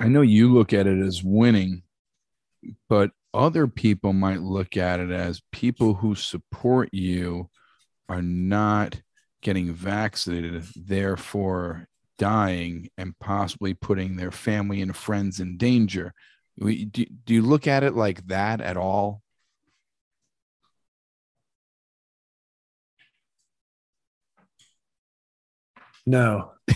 I 0.00 0.08
know 0.08 0.22
you 0.22 0.52
look 0.52 0.72
at 0.72 0.86
it 0.86 0.98
as 1.00 1.22
winning, 1.22 1.82
but 2.88 3.10
other 3.34 3.66
people 3.66 4.12
might 4.12 4.40
look 4.40 4.76
at 4.76 5.00
it 5.00 5.10
as 5.10 5.42
people 5.52 5.94
who 5.94 6.14
support 6.14 6.90
you 6.92 7.48
are 8.08 8.22
not 8.22 9.00
getting 9.42 9.72
vaccinated, 9.72 10.64
therefore 10.76 11.86
dying 12.18 12.88
and 12.96 13.18
possibly 13.18 13.74
putting 13.74 14.16
their 14.16 14.30
family 14.30 14.82
and 14.82 14.94
friends 14.94 15.40
in 15.40 15.56
danger. 15.56 16.14
We- 16.56 16.84
Do, 16.86 17.04
do 17.04 17.34
you 17.34 17.42
look 17.42 17.66
at 17.66 17.82
it 17.82 17.94
like 17.94 18.26
that 18.28 18.60
at 18.60 18.76
all? 18.76 19.22
No. 26.06 26.52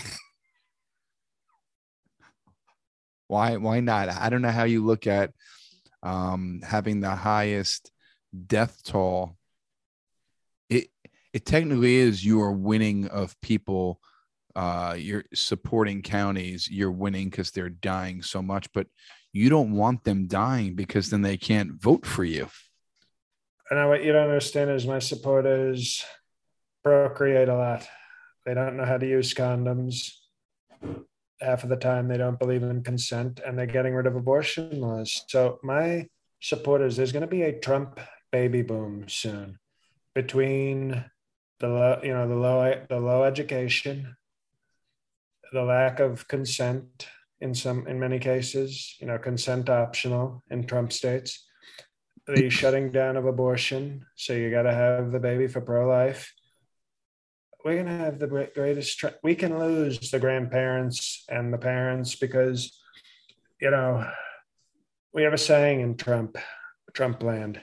Why 3.28 3.56
why 3.56 3.80
not? 3.80 4.09
I 4.09 4.28
don't 4.30 4.42
know 4.42 4.50
how 4.50 4.64
you 4.64 4.85
look 4.85 5.06
at 5.06 5.33
um, 6.02 6.61
having 6.64 7.00
the 7.00 7.11
highest 7.16 7.90
death 8.47 8.83
toll. 8.85 9.37
It 10.68 10.88
it 11.33 11.45
technically 11.45 11.97
is 11.97 12.25
you 12.25 12.40
are 12.42 12.52
winning 12.52 13.09
of 13.09 13.38
people. 13.40 14.00
Uh, 14.54 14.95
you're 14.97 15.25
supporting 15.35 16.02
counties. 16.02 16.68
You're 16.71 16.90
winning 16.92 17.28
because 17.28 17.50
they're 17.50 17.68
dying 17.68 18.23
so 18.23 18.40
much, 18.40 18.73
but 18.73 18.87
you 19.37 19.50
don't 19.50 19.73
want 19.73 20.02
them 20.05 20.26
dying 20.26 20.75
because 20.75 21.11
then 21.11 21.21
they 21.21 21.37
can't 21.37 21.73
vote 21.73 22.07
for 22.07 22.25
you. 22.25 22.49
And 23.71 23.78
I, 23.78 23.87
what 23.87 24.02
you 24.02 24.12
don't 24.12 24.25
understand 24.25 24.71
is 24.71 24.87
my 24.87 24.99
supporters 24.99 26.05
procreate 26.83 27.49
a 27.49 27.55
lot. 27.55 27.87
They 28.47 28.55
don't 28.55 28.78
know 28.78 28.87
how 28.87 28.97
to 28.97 29.07
use 29.07 29.35
condoms. 29.35 30.11
Half 31.40 31.64
of 31.64 31.69
the 31.69 31.76
time, 31.76 32.09
they 32.09 32.16
don't 32.16 32.38
believe 32.38 32.62
in 32.62 32.83
consent, 32.83 33.40
and 33.45 33.59
they're 33.59 33.66
getting 33.66 33.95
rid 33.95 34.07
of 34.07 34.16
abortion 34.16 34.81
laws. 34.81 35.25
So 35.28 35.59
my 35.62 36.09
supporters, 36.40 36.97
there's 36.97 37.12
going 37.12 37.21
to 37.21 37.26
be 37.26 37.43
a 37.43 37.59
Trump 37.59 38.00
baby 38.33 38.62
boom 38.62 39.05
soon, 39.09 39.59
between 40.14 41.05
the 41.61 41.69
low, 41.69 42.00
you 42.02 42.14
know, 42.14 42.26
the 42.26 42.37
low, 42.37 42.85
the 42.88 43.00
low 43.00 43.25
education, 43.25 44.16
the 45.52 45.62
lack 45.62 46.00
of 46.00 46.26
consent 46.26 47.09
in 47.40 47.55
some, 47.55 47.87
in 47.87 48.00
many 48.00 48.19
cases, 48.19 48.97
you 49.00 49.07
know, 49.07 49.19
consent 49.19 49.69
optional 49.69 50.43
in 50.50 50.66
Trump 50.66 50.93
states 50.93 51.47
the 52.26 52.50
shutting 52.50 52.90
down 52.90 53.16
of 53.16 53.26
abortion. 53.26 54.05
So 54.16 54.33
you 54.33 54.50
got 54.50 54.62
to 54.62 54.75
have 54.75 55.12
the 55.12 55.21
baby 55.21 55.47
for 55.47 55.61
pro 55.61 55.88
life. 55.88 56.33
We're 57.64 57.75
going 57.75 57.87
to 57.87 58.05
have 58.05 58.19
the 58.19 58.49
greatest, 58.55 59.05
we 59.23 59.35
can 59.35 59.59
lose 59.59 60.11
the 60.11 60.19
grandparents 60.19 61.25
and 61.28 61.52
the 61.52 61.59
parents 61.59 62.14
because, 62.14 62.78
you 63.61 63.71
know, 63.71 64.09
we 65.12 65.23
have 65.23 65.33
a 65.33 65.38
saying 65.38 65.81
in 65.81 65.97
Trump, 65.97 66.38
Trump 66.93 67.23
land. 67.23 67.61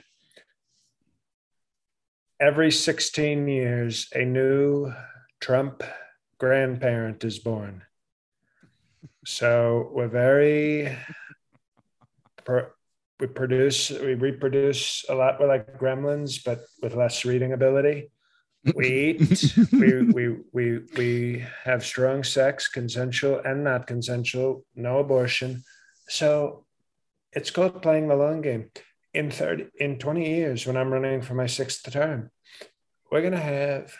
Every 2.40 2.70
16 2.70 3.48
years, 3.48 4.08
a 4.14 4.24
new 4.24 4.92
Trump 5.40 5.82
grandparent 6.38 7.24
is 7.24 7.38
born. 7.38 7.82
So 9.26 9.90
we're 9.92 10.08
very 10.08 10.96
we 13.20 13.26
produce 13.26 13.90
we 13.90 14.14
reproduce 14.14 15.04
a 15.08 15.14
lot 15.14 15.40
we're 15.40 15.48
like 15.48 15.78
gremlins 15.78 16.44
but 16.44 16.60
with 16.82 16.94
less 16.94 17.24
reading 17.24 17.52
ability. 17.52 18.10
We 18.74 18.88
eat 18.88 19.54
we, 19.72 20.02
we 20.02 20.36
we 20.52 20.80
we 20.96 21.44
have 21.64 21.84
strong 21.84 22.22
sex 22.22 22.68
consensual 22.68 23.40
and 23.44 23.64
not 23.64 23.86
consensual 23.86 24.64
no 24.74 24.98
abortion. 24.98 25.64
So 26.08 26.66
it's 27.32 27.50
called 27.50 27.82
playing 27.82 28.08
the 28.08 28.16
long 28.16 28.40
game. 28.42 28.70
In 29.14 29.30
30 29.30 29.68
in 29.78 30.00
20 30.00 30.28
years 30.28 30.66
when 30.66 30.76
i'm 30.76 30.92
running 30.92 31.22
for 31.22 31.34
my 31.34 31.46
sixth 31.46 31.88
term 31.88 32.32
we're 33.12 33.20
going 33.20 33.32
to 33.32 33.38
have 33.38 33.94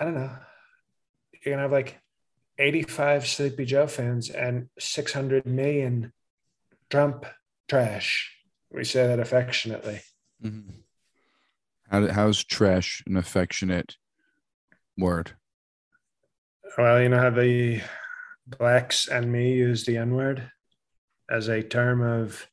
i 0.00 0.06
don't 0.06 0.14
know 0.14 0.34
you're 1.34 1.54
going 1.54 1.58
to 1.58 1.62
have 1.64 1.70
like 1.70 2.00
85 2.58 3.26
sleepy 3.26 3.64
joe 3.64 3.86
fans 3.86 4.30
and 4.30 4.68
600 4.78 5.46
million 5.46 6.12
Trump 6.90 7.24
trash. 7.68 8.30
We 8.70 8.84
say 8.84 9.06
that 9.06 9.18
affectionately. 9.18 10.02
Mhm. 10.42 10.82
How, 11.90 12.06
how's 12.08 12.44
trash 12.44 13.02
an 13.06 13.16
affectionate 13.16 13.96
word? 14.98 15.32
Well, 16.76 17.02
you 17.02 17.08
know 17.08 17.18
how 17.18 17.30
the 17.30 17.82
blacks 18.46 19.08
and 19.08 19.30
me 19.32 19.54
use 19.54 19.84
the 19.84 19.96
N 19.96 20.14
word 20.14 20.50
as 21.30 21.48
a 21.48 21.62
term 21.62 22.02
of 22.02 22.46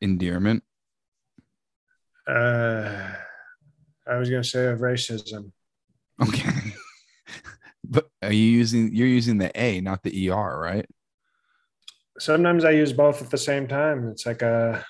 Endearment. 0.00 0.62
uh, 2.26 3.14
I 4.08 4.16
was 4.16 4.30
going 4.30 4.42
to 4.42 4.48
say 4.48 4.66
of 4.66 4.80
racism. 4.80 5.52
Okay. 6.22 6.50
but 7.84 8.08
are 8.22 8.32
you 8.32 8.44
using 8.44 8.94
you're 8.94 9.06
using 9.06 9.38
the 9.38 9.50
A, 9.60 9.80
not 9.80 10.02
the 10.02 10.30
ER, 10.30 10.58
right? 10.60 10.86
Sometimes 12.18 12.64
I 12.64 12.70
use 12.70 12.92
both 12.92 13.20
at 13.22 13.30
the 13.30 13.36
same 13.38 13.66
time. 13.68 14.08
It's 14.08 14.24
like 14.24 14.42
a 14.42 14.84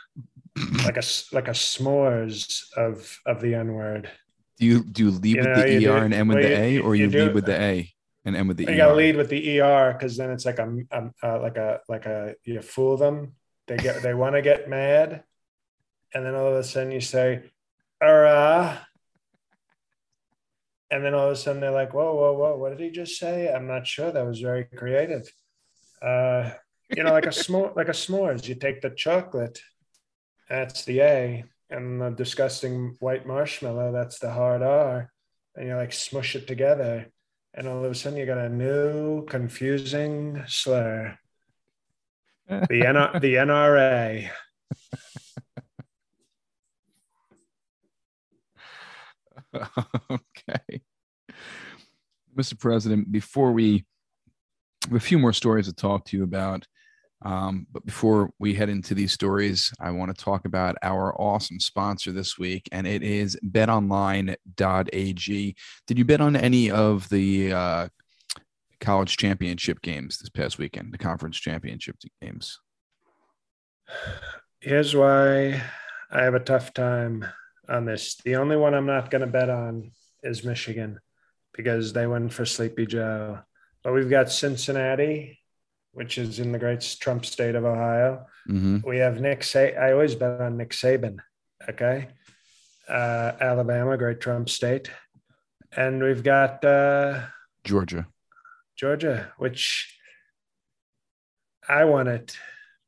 like 0.84 0.96
a 0.96 1.02
like 1.32 1.48
a 1.48 1.52
s'mores 1.52 2.62
of 2.76 3.18
of 3.26 3.40
the 3.40 3.54
N 3.54 3.72
word. 3.72 4.10
Do 4.58 4.66
you 4.66 4.84
do 4.84 5.04
you 5.04 5.10
lead 5.10 5.36
You 5.36 5.42
with 5.42 5.48
know, 5.48 5.62
the 5.62 5.76
ER 5.76 5.80
do- 5.80 5.96
and 6.04 6.14
end 6.14 6.28
with 6.28 6.38
well, 6.38 6.48
the 6.48 6.54
A, 6.56 6.78
or 6.78 6.94
you 6.94 7.04
you, 7.06 7.10
do- 7.10 7.24
lead 7.24 7.34
with 7.34 7.46
the 7.46 7.60
A 7.60 7.92
and 8.24 8.36
end 8.36 8.48
with 8.48 8.56
the 8.58 8.64
You 8.64 8.70
ER? 8.70 8.76
got 8.76 8.88
to 8.88 8.94
lead 8.94 9.16
with 9.16 9.28
the 9.28 9.60
ER 9.60 9.92
because 9.92 10.16
then 10.16 10.30
it's 10.30 10.46
like 10.46 10.58
a, 10.58 10.76
a, 10.92 11.10
a 11.22 11.30
like 11.38 11.56
a 11.56 11.80
like 11.88 12.06
a 12.06 12.34
you 12.44 12.62
fool 12.62 12.96
them. 12.96 13.34
They 13.66 13.76
get 13.76 14.02
they 14.02 14.14
want 14.14 14.36
to 14.36 14.42
get 14.42 14.70
mad, 14.70 15.24
and 16.14 16.24
then 16.24 16.34
all 16.36 16.46
of 16.46 16.54
a 16.54 16.62
sudden 16.62 16.92
you 16.92 17.00
say, 17.00 17.42
"Uh," 18.00 18.76
and 20.90 21.04
then 21.04 21.14
all 21.14 21.26
of 21.26 21.32
a 21.32 21.36
sudden 21.36 21.60
they're 21.60 21.70
like, 21.70 21.94
"Whoa, 21.94 22.14
whoa, 22.14 22.32
whoa! 22.32 22.56
What 22.56 22.70
did 22.70 22.80
he 22.80 22.90
just 22.90 23.18
say?" 23.18 23.52
I'm 23.52 23.66
not 23.66 23.86
sure. 23.86 24.10
That 24.12 24.26
was 24.26 24.40
very 24.40 24.64
creative. 24.64 25.30
Uh, 26.02 26.50
you 26.94 27.02
know, 27.02 27.12
like 27.12 27.26
a 27.26 27.30
s'more, 27.30 27.74
like 27.76 27.88
a 27.88 27.92
s'mores. 27.92 28.46
You 28.48 28.54
take 28.54 28.80
the 28.80 28.90
chocolate 28.90 29.60
That's 30.48 30.84
the 30.84 31.00
A. 31.00 31.44
And 31.70 32.00
the 32.00 32.10
disgusting 32.10 32.96
white 33.00 33.26
marshmallow, 33.26 33.90
that's 33.92 34.20
the 34.20 34.30
hard 34.30 34.62
R. 34.62 35.10
And 35.56 35.66
you 35.68 35.74
like 35.76 35.92
smush 35.92 36.36
it 36.36 36.46
together. 36.46 37.10
And 37.54 37.66
all 37.66 37.84
of 37.84 37.90
a 37.90 37.94
sudden 37.94 38.18
you 38.18 38.26
got 38.26 38.38
a 38.38 38.48
new 38.48 39.24
confusing 39.26 40.42
slur. 40.46 41.18
The, 42.48 42.86
N- 42.86 43.20
the 43.20 43.34
NRA. 43.34 44.30
okay. 50.10 50.65
Mr. 52.36 52.58
President, 52.58 53.10
before 53.10 53.52
we 53.52 53.84
have 54.84 54.94
a 54.94 55.00
few 55.00 55.18
more 55.18 55.32
stories 55.32 55.66
to 55.66 55.72
talk 55.72 56.04
to 56.06 56.16
you 56.16 56.24
about, 56.24 56.66
um, 57.22 57.66
but 57.72 57.84
before 57.86 58.30
we 58.38 58.54
head 58.54 58.68
into 58.68 58.94
these 58.94 59.12
stories, 59.12 59.72
I 59.80 59.90
want 59.90 60.14
to 60.14 60.24
talk 60.24 60.44
about 60.44 60.76
our 60.82 61.18
awesome 61.20 61.58
sponsor 61.60 62.12
this 62.12 62.38
week, 62.38 62.68
and 62.72 62.86
it 62.86 63.02
is 63.02 63.38
betonline.ag. 63.44 64.36
Did 65.86 65.98
you 65.98 66.04
bet 66.04 66.20
on 66.20 66.36
any 66.36 66.70
of 66.70 67.08
the 67.08 67.52
uh, 67.52 67.88
college 68.80 69.16
championship 69.16 69.80
games 69.80 70.18
this 70.18 70.28
past 70.28 70.58
weekend, 70.58 70.92
the 70.92 70.98
conference 70.98 71.38
championship 71.38 71.96
games? 72.20 72.58
Here's 74.60 74.94
why 74.94 75.62
I 76.10 76.22
have 76.22 76.34
a 76.34 76.40
tough 76.40 76.74
time 76.74 77.24
on 77.68 77.86
this. 77.86 78.16
The 78.24 78.36
only 78.36 78.56
one 78.56 78.74
I'm 78.74 78.86
not 78.86 79.10
going 79.10 79.22
to 79.22 79.26
bet 79.26 79.48
on 79.48 79.90
is 80.22 80.44
Michigan 80.44 81.00
because 81.56 81.92
they 81.92 82.06
went 82.06 82.32
for 82.32 82.44
Sleepy 82.44 82.86
Joe. 82.86 83.40
But 83.82 83.94
we've 83.94 84.10
got 84.10 84.30
Cincinnati, 84.30 85.38
which 85.92 86.18
is 86.18 86.38
in 86.38 86.52
the 86.52 86.58
great 86.58 86.96
Trump 87.00 87.24
state 87.24 87.54
of 87.54 87.64
Ohio. 87.64 88.26
Mm-hmm. 88.48 88.86
We 88.86 88.98
have 88.98 89.20
Nick 89.20 89.42
Sa- 89.42 89.60
I 89.60 89.92
always 89.92 90.14
bet 90.14 90.40
on 90.40 90.56
Nick 90.56 90.70
Saban. 90.70 91.18
Okay. 91.68 92.08
Uh, 92.88 93.32
Alabama, 93.40 93.96
great 93.96 94.20
Trump 94.20 94.48
state. 94.48 94.90
And 95.74 96.02
we've 96.02 96.22
got 96.22 96.64
uh, 96.64 97.22
Georgia. 97.64 98.06
Georgia, 98.76 99.32
which 99.38 99.98
I 101.68 101.84
won 101.84 102.08
it. 102.08 102.36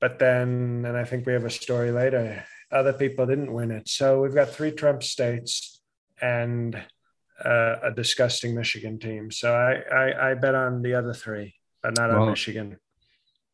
But 0.01 0.19
then, 0.19 0.85
and 0.87 0.97
I 0.97 1.05
think 1.05 1.27
we 1.27 1.33
have 1.33 1.45
a 1.45 1.51
story 1.51 1.91
later, 1.91 2.45
other 2.71 2.93
people 2.93 3.27
didn't 3.27 3.53
win 3.53 3.71
it. 3.71 3.89
So 3.89 4.21
we've 4.21 4.35
got 4.35 4.51
three 4.51 4.71
Trump 4.71 5.03
states 5.03 5.81
and 6.21 6.81
uh, 7.45 7.77
a 7.83 7.93
disgusting 7.95 8.55
Michigan 8.55 8.99
team. 8.99 9.31
So 9.31 9.55
I, 9.55 9.83
I, 9.95 10.31
I 10.31 10.35
bet 10.35 10.55
on 10.55 10.83
the 10.83 10.95
other 10.95 11.13
three, 11.13 11.55
but 11.83 11.97
not 11.97 12.11
on 12.11 12.31
Michigan. 12.31 12.79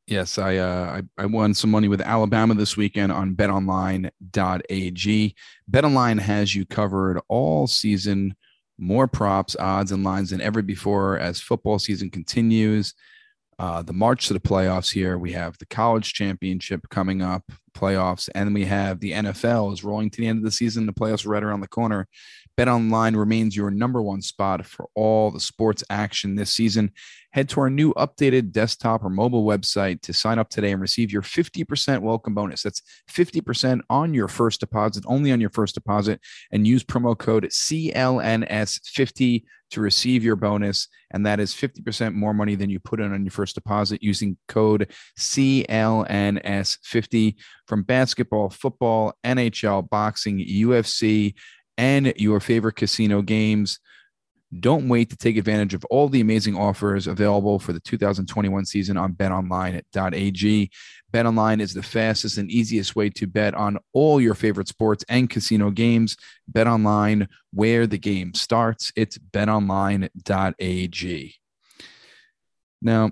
Yes, 0.06 0.36
I, 0.36 0.58
uh, 0.58 1.00
I 1.18 1.22
I 1.22 1.26
won 1.26 1.54
some 1.54 1.70
money 1.70 1.88
with 1.88 2.02
Alabama 2.02 2.54
this 2.54 2.76
weekend 2.76 3.10
on 3.10 3.34
betonline.ag. 3.34 5.34
BetOnline 5.70 6.20
has 6.20 6.54
you 6.54 6.66
covered 6.66 7.20
all 7.28 7.66
season, 7.66 8.34
more 8.76 9.08
props, 9.08 9.56
odds, 9.58 9.92
and 9.92 10.04
lines 10.04 10.30
than 10.30 10.42
ever 10.42 10.60
before 10.60 11.18
as 11.18 11.40
football 11.40 11.78
season 11.78 12.10
continues. 12.10 12.92
Uh, 13.58 13.82
the 13.82 13.92
march 13.92 14.26
to 14.26 14.34
the 14.34 14.40
playoffs 14.40 14.92
here. 14.92 15.16
We 15.16 15.32
have 15.32 15.56
the 15.58 15.66
college 15.66 16.12
championship 16.12 16.88
coming 16.90 17.22
up, 17.22 17.44
playoffs, 17.74 18.28
and 18.34 18.52
we 18.52 18.64
have 18.64 19.00
the 19.00 19.12
NFL 19.12 19.72
is 19.72 19.84
rolling 19.84 20.10
to 20.10 20.20
the 20.20 20.26
end 20.26 20.38
of 20.38 20.44
the 20.44 20.50
season. 20.50 20.86
The 20.86 20.92
playoffs 20.92 21.24
are 21.24 21.30
right 21.30 21.42
around 21.42 21.60
the 21.60 21.68
corner. 21.68 22.08
BetOnline 22.56 23.16
remains 23.16 23.56
your 23.56 23.70
number 23.70 24.00
one 24.00 24.23
spot 24.23 24.64
for 24.64 24.88
all 24.94 25.30
the 25.30 25.40
sports 25.40 25.84
action 25.90 26.37
this 26.37 26.50
season. 26.50 26.92
Head 27.32 27.49
to 27.49 27.61
our 27.61 27.70
new 27.70 27.92
updated 27.94 28.52
desktop 28.52 29.02
or 29.02 29.11
mobile 29.11 29.44
website 29.44 30.00
to 30.02 30.12
sign 30.12 30.38
up 30.38 30.50
today 30.50 30.70
and 30.70 30.80
receive 30.80 31.11
your 31.11 31.23
50% 31.23 32.02
welcome 32.02 32.32
bonus. 32.32 32.62
That's 32.62 32.80
50% 33.11 33.80
on 33.90 34.14
your 34.14 34.28
first 34.28 34.61
deposit, 34.61 35.02
only 35.08 35.32
on 35.32 35.40
your 35.40 35.50
first 35.50 35.75
deposit, 35.75 36.20
and 36.52 36.64
use 36.64 36.84
promo 36.84 37.18
code 37.18 37.46
CLNS50 37.46 39.43
to 39.71 39.80
receive 39.80 40.23
your 40.23 40.36
bonus. 40.36 40.86
And 41.10 41.26
that 41.26 41.40
is 41.40 41.52
50% 41.52 42.14
more 42.14 42.32
money 42.32 42.54
than 42.54 42.71
you 42.71 42.78
put 42.78 43.00
in 43.00 43.12
on 43.12 43.25
your 43.25 43.32
first 43.32 43.56
deposit 43.56 44.00
using 44.02 44.36
code 44.47 44.93
CLNS50 45.19 47.34
from 47.67 47.82
basketball, 47.82 48.50
football, 48.50 49.14
NHL, 49.25 49.90
boxing, 49.90 50.38
UFC, 50.38 51.34
and 51.76 52.13
your 52.17 52.41
favorite 52.41 52.76
casino 52.76 53.23
games. 53.23 53.78
Don't 54.60 54.89
wait 54.89 55.10
to 55.10 55.17
take 55.17 55.37
advantage 55.37 55.75
of 55.75 55.84
all 55.87 56.08
the 56.08 56.21
amazing 56.21 56.56
offers 56.56 57.08
available 57.08 57.58
for 57.58 57.73
the 57.73 57.80
2021 57.80 58.65
season 58.67 58.97
on 58.97 59.13
betonline.ag. 59.15 60.71
BetOnline 61.13 61.60
is 61.60 61.75
the 61.75 61.82
fastest 61.82 62.39
and 62.39 62.50
easiest 62.50 62.95
way 62.95 63.10
to 63.10 63.26
bet 63.26 63.54
on 63.54 63.78
all 63.93 64.21
your 64.21 64.34
favorite 64.34 64.69
sports 64.69 65.04
and 65.08 65.28
casino 65.28 65.71
games. 65.71 66.17
BetOnline, 66.52 67.26
where 67.52 67.89
the 67.89 67.99
game 67.99 68.32
starts. 68.34 68.93
It's 68.95 69.19
betonline.ag. 69.19 70.10
Now, 72.82 73.10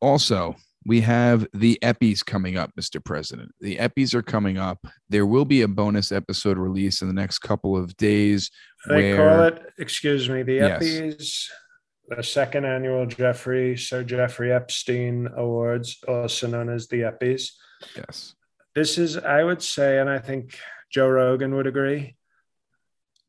also, 0.00 0.56
we 0.88 1.02
have 1.02 1.46
the 1.52 1.78
Eppies 1.82 2.24
coming 2.24 2.56
up, 2.56 2.72
Mr. 2.74 3.04
President. 3.04 3.52
The 3.60 3.76
Eppies 3.76 4.14
are 4.14 4.22
coming 4.22 4.56
up. 4.56 4.78
There 5.10 5.26
will 5.26 5.44
be 5.44 5.60
a 5.60 5.68
bonus 5.68 6.10
episode 6.10 6.56
released 6.56 7.02
in 7.02 7.08
the 7.08 7.14
next 7.14 7.40
couple 7.40 7.76
of 7.76 7.94
days. 7.98 8.50
They 8.88 9.12
where, 9.12 9.16
call 9.16 9.44
it, 9.44 9.62
excuse 9.78 10.30
me, 10.30 10.42
the 10.42 10.54
Yes. 10.54 10.82
Eppies, 10.82 11.48
the 12.08 12.22
second 12.22 12.64
annual 12.64 13.04
Jeffrey, 13.04 13.76
Sir 13.76 14.02
Jeffrey 14.02 14.50
Epstein 14.50 15.28
Awards, 15.36 15.98
also 16.08 16.46
known 16.46 16.70
as 16.70 16.88
the 16.88 17.02
Eppies. 17.02 17.50
Yes. 17.94 18.34
This 18.74 18.96
is, 18.96 19.18
I 19.18 19.44
would 19.44 19.60
say, 19.60 19.98
and 19.98 20.08
I 20.08 20.18
think 20.18 20.58
Joe 20.90 21.08
Rogan 21.08 21.54
would 21.54 21.66
agree, 21.66 22.16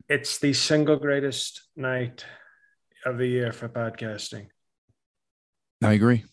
it's 0.08 0.38
the 0.38 0.54
single 0.54 0.95
greatest 0.95 1.62
night 1.76 2.24
of 3.06 3.17
the 3.17 3.28
year 3.28 3.52
for 3.52 3.67
podcasting. 3.67 4.48
I 5.84 5.91
agree. 5.91 6.24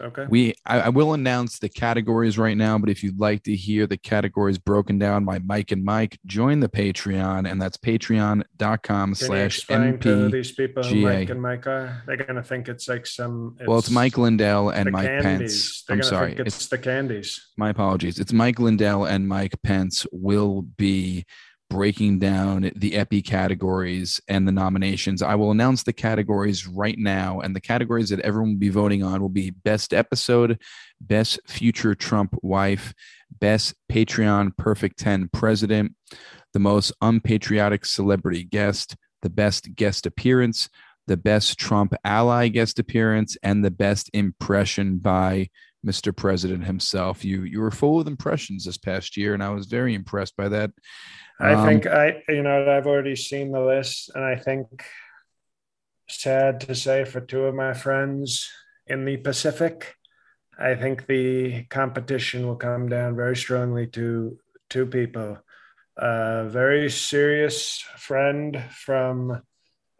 Okay. 0.00 0.26
We 0.28 0.54
I, 0.64 0.80
I 0.80 0.88
will 0.90 1.14
announce 1.14 1.58
the 1.58 1.68
categories 1.68 2.38
right 2.38 2.56
now, 2.56 2.78
but 2.78 2.88
if 2.90 3.02
you'd 3.02 3.18
like 3.18 3.42
to 3.44 3.54
hear 3.56 3.86
the 3.86 3.96
categories 3.96 4.58
broken 4.58 4.98
down 4.98 5.24
by 5.24 5.38
Mike 5.38 5.72
and 5.72 5.84
Mike, 5.84 6.18
join 6.26 6.60
the 6.60 6.68
Patreon, 6.68 7.50
and 7.50 7.60
that's 7.60 7.76
patreon.com 7.76 9.14
slash 9.14 9.66
MP. 9.66 10.30
these 10.32 10.52
people 10.52 10.82
who. 10.82 10.96
Mike 11.02 11.30
and 11.30 11.40
Mike 11.42 11.66
are? 11.66 12.02
They're 12.06 12.16
going 12.16 12.36
to 12.36 12.42
think 12.42 12.68
it's 12.68 12.88
like 12.88 13.06
some. 13.06 13.56
Well, 13.66 13.78
it's 13.78 13.90
Mike 13.90 14.18
Lindell 14.18 14.70
and 14.70 14.90
Mike 14.90 15.06
candies. 15.06 15.24
Pence. 15.24 15.84
They're 15.88 15.96
I'm 15.96 16.02
sorry. 16.02 16.34
think 16.34 16.46
It's 16.46 16.56
it's 16.56 16.68
the 16.68 16.78
candies. 16.78 17.46
my 17.56 17.70
apologies. 17.70 18.18
It's 18.18 18.32
Mike 18.32 18.58
Lindell 18.58 19.04
and 19.04 19.28
Mike 19.28 19.54
Pence 19.62 20.06
will 20.12 20.62
be 20.62 21.24
breaking 21.68 22.18
down 22.18 22.70
the 22.76 22.94
epi 22.94 23.22
categories 23.22 24.20
and 24.28 24.46
the 24.46 24.52
nominations. 24.52 25.22
I 25.22 25.34
will 25.34 25.50
announce 25.50 25.82
the 25.82 25.92
categories 25.92 26.66
right 26.66 26.98
now, 26.98 27.40
and 27.40 27.54
the 27.54 27.60
categories 27.60 28.10
that 28.10 28.20
everyone 28.20 28.52
will 28.52 28.58
be 28.58 28.68
voting 28.68 29.02
on 29.02 29.20
will 29.20 29.28
be 29.28 29.50
best 29.50 29.92
episode, 29.92 30.60
best 31.00 31.40
future 31.46 31.94
Trump 31.94 32.34
wife, 32.42 32.94
best 33.40 33.74
Patreon 33.90 34.56
perfect 34.56 34.98
10 34.98 35.30
president, 35.32 35.94
the 36.52 36.58
most 36.60 36.92
unpatriotic 37.02 37.84
celebrity 37.84 38.44
guest, 38.44 38.96
the 39.22 39.30
best 39.30 39.74
guest 39.74 40.06
appearance, 40.06 40.68
the 41.06 41.16
best 41.16 41.58
Trump 41.58 41.94
ally 42.04 42.48
guest 42.48 42.78
appearance, 42.78 43.36
and 43.42 43.64
the 43.64 43.70
best 43.70 44.10
impression 44.12 44.98
by 44.98 45.48
Mr. 45.86 46.14
President 46.14 46.64
himself. 46.64 47.24
You 47.24 47.42
you 47.42 47.60
were 47.60 47.70
full 47.70 48.00
of 48.00 48.06
impressions 48.06 48.64
this 48.64 48.76
past 48.76 49.16
year, 49.16 49.34
and 49.34 49.42
I 49.42 49.50
was 49.50 49.66
very 49.66 49.94
impressed 49.94 50.36
by 50.36 50.48
that. 50.48 50.70
I 51.38 51.52
Um, 51.54 51.66
think 51.66 51.86
I, 51.86 52.22
you 52.28 52.42
know, 52.42 52.70
I've 52.70 52.86
already 52.86 53.16
seen 53.16 53.52
the 53.52 53.60
list, 53.60 54.10
and 54.14 54.24
I 54.24 54.36
think 54.36 54.84
sad 56.08 56.60
to 56.60 56.74
say 56.74 57.04
for 57.04 57.20
two 57.20 57.44
of 57.44 57.54
my 57.54 57.74
friends 57.74 58.48
in 58.86 59.04
the 59.04 59.16
Pacific, 59.16 59.94
I 60.58 60.74
think 60.74 61.06
the 61.06 61.64
competition 61.64 62.46
will 62.46 62.56
come 62.56 62.88
down 62.88 63.16
very 63.16 63.36
strongly 63.36 63.86
to 63.88 64.38
two 64.70 64.86
people. 64.86 65.38
A 65.98 66.44
very 66.48 66.88
serious 66.90 67.80
friend 67.96 68.62
from 68.70 69.42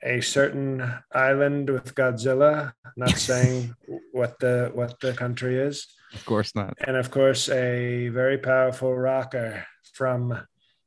a 0.03 0.21
certain 0.21 0.83
island 1.13 1.69
with 1.71 1.95
Godzilla, 1.95 2.73
not 2.97 3.17
saying 3.31 3.75
what 4.13 4.39
the 4.39 4.71
what 4.75 5.01
the 5.01 5.13
country 5.15 5.59
is, 5.59 5.87
Of 6.15 6.25
course 6.25 6.55
not. 6.55 6.75
and 6.87 6.97
of 6.97 7.11
course 7.11 7.49
a 7.49 8.09
very 8.09 8.39
powerful 8.39 8.95
rocker 8.97 9.67
from 9.95 10.39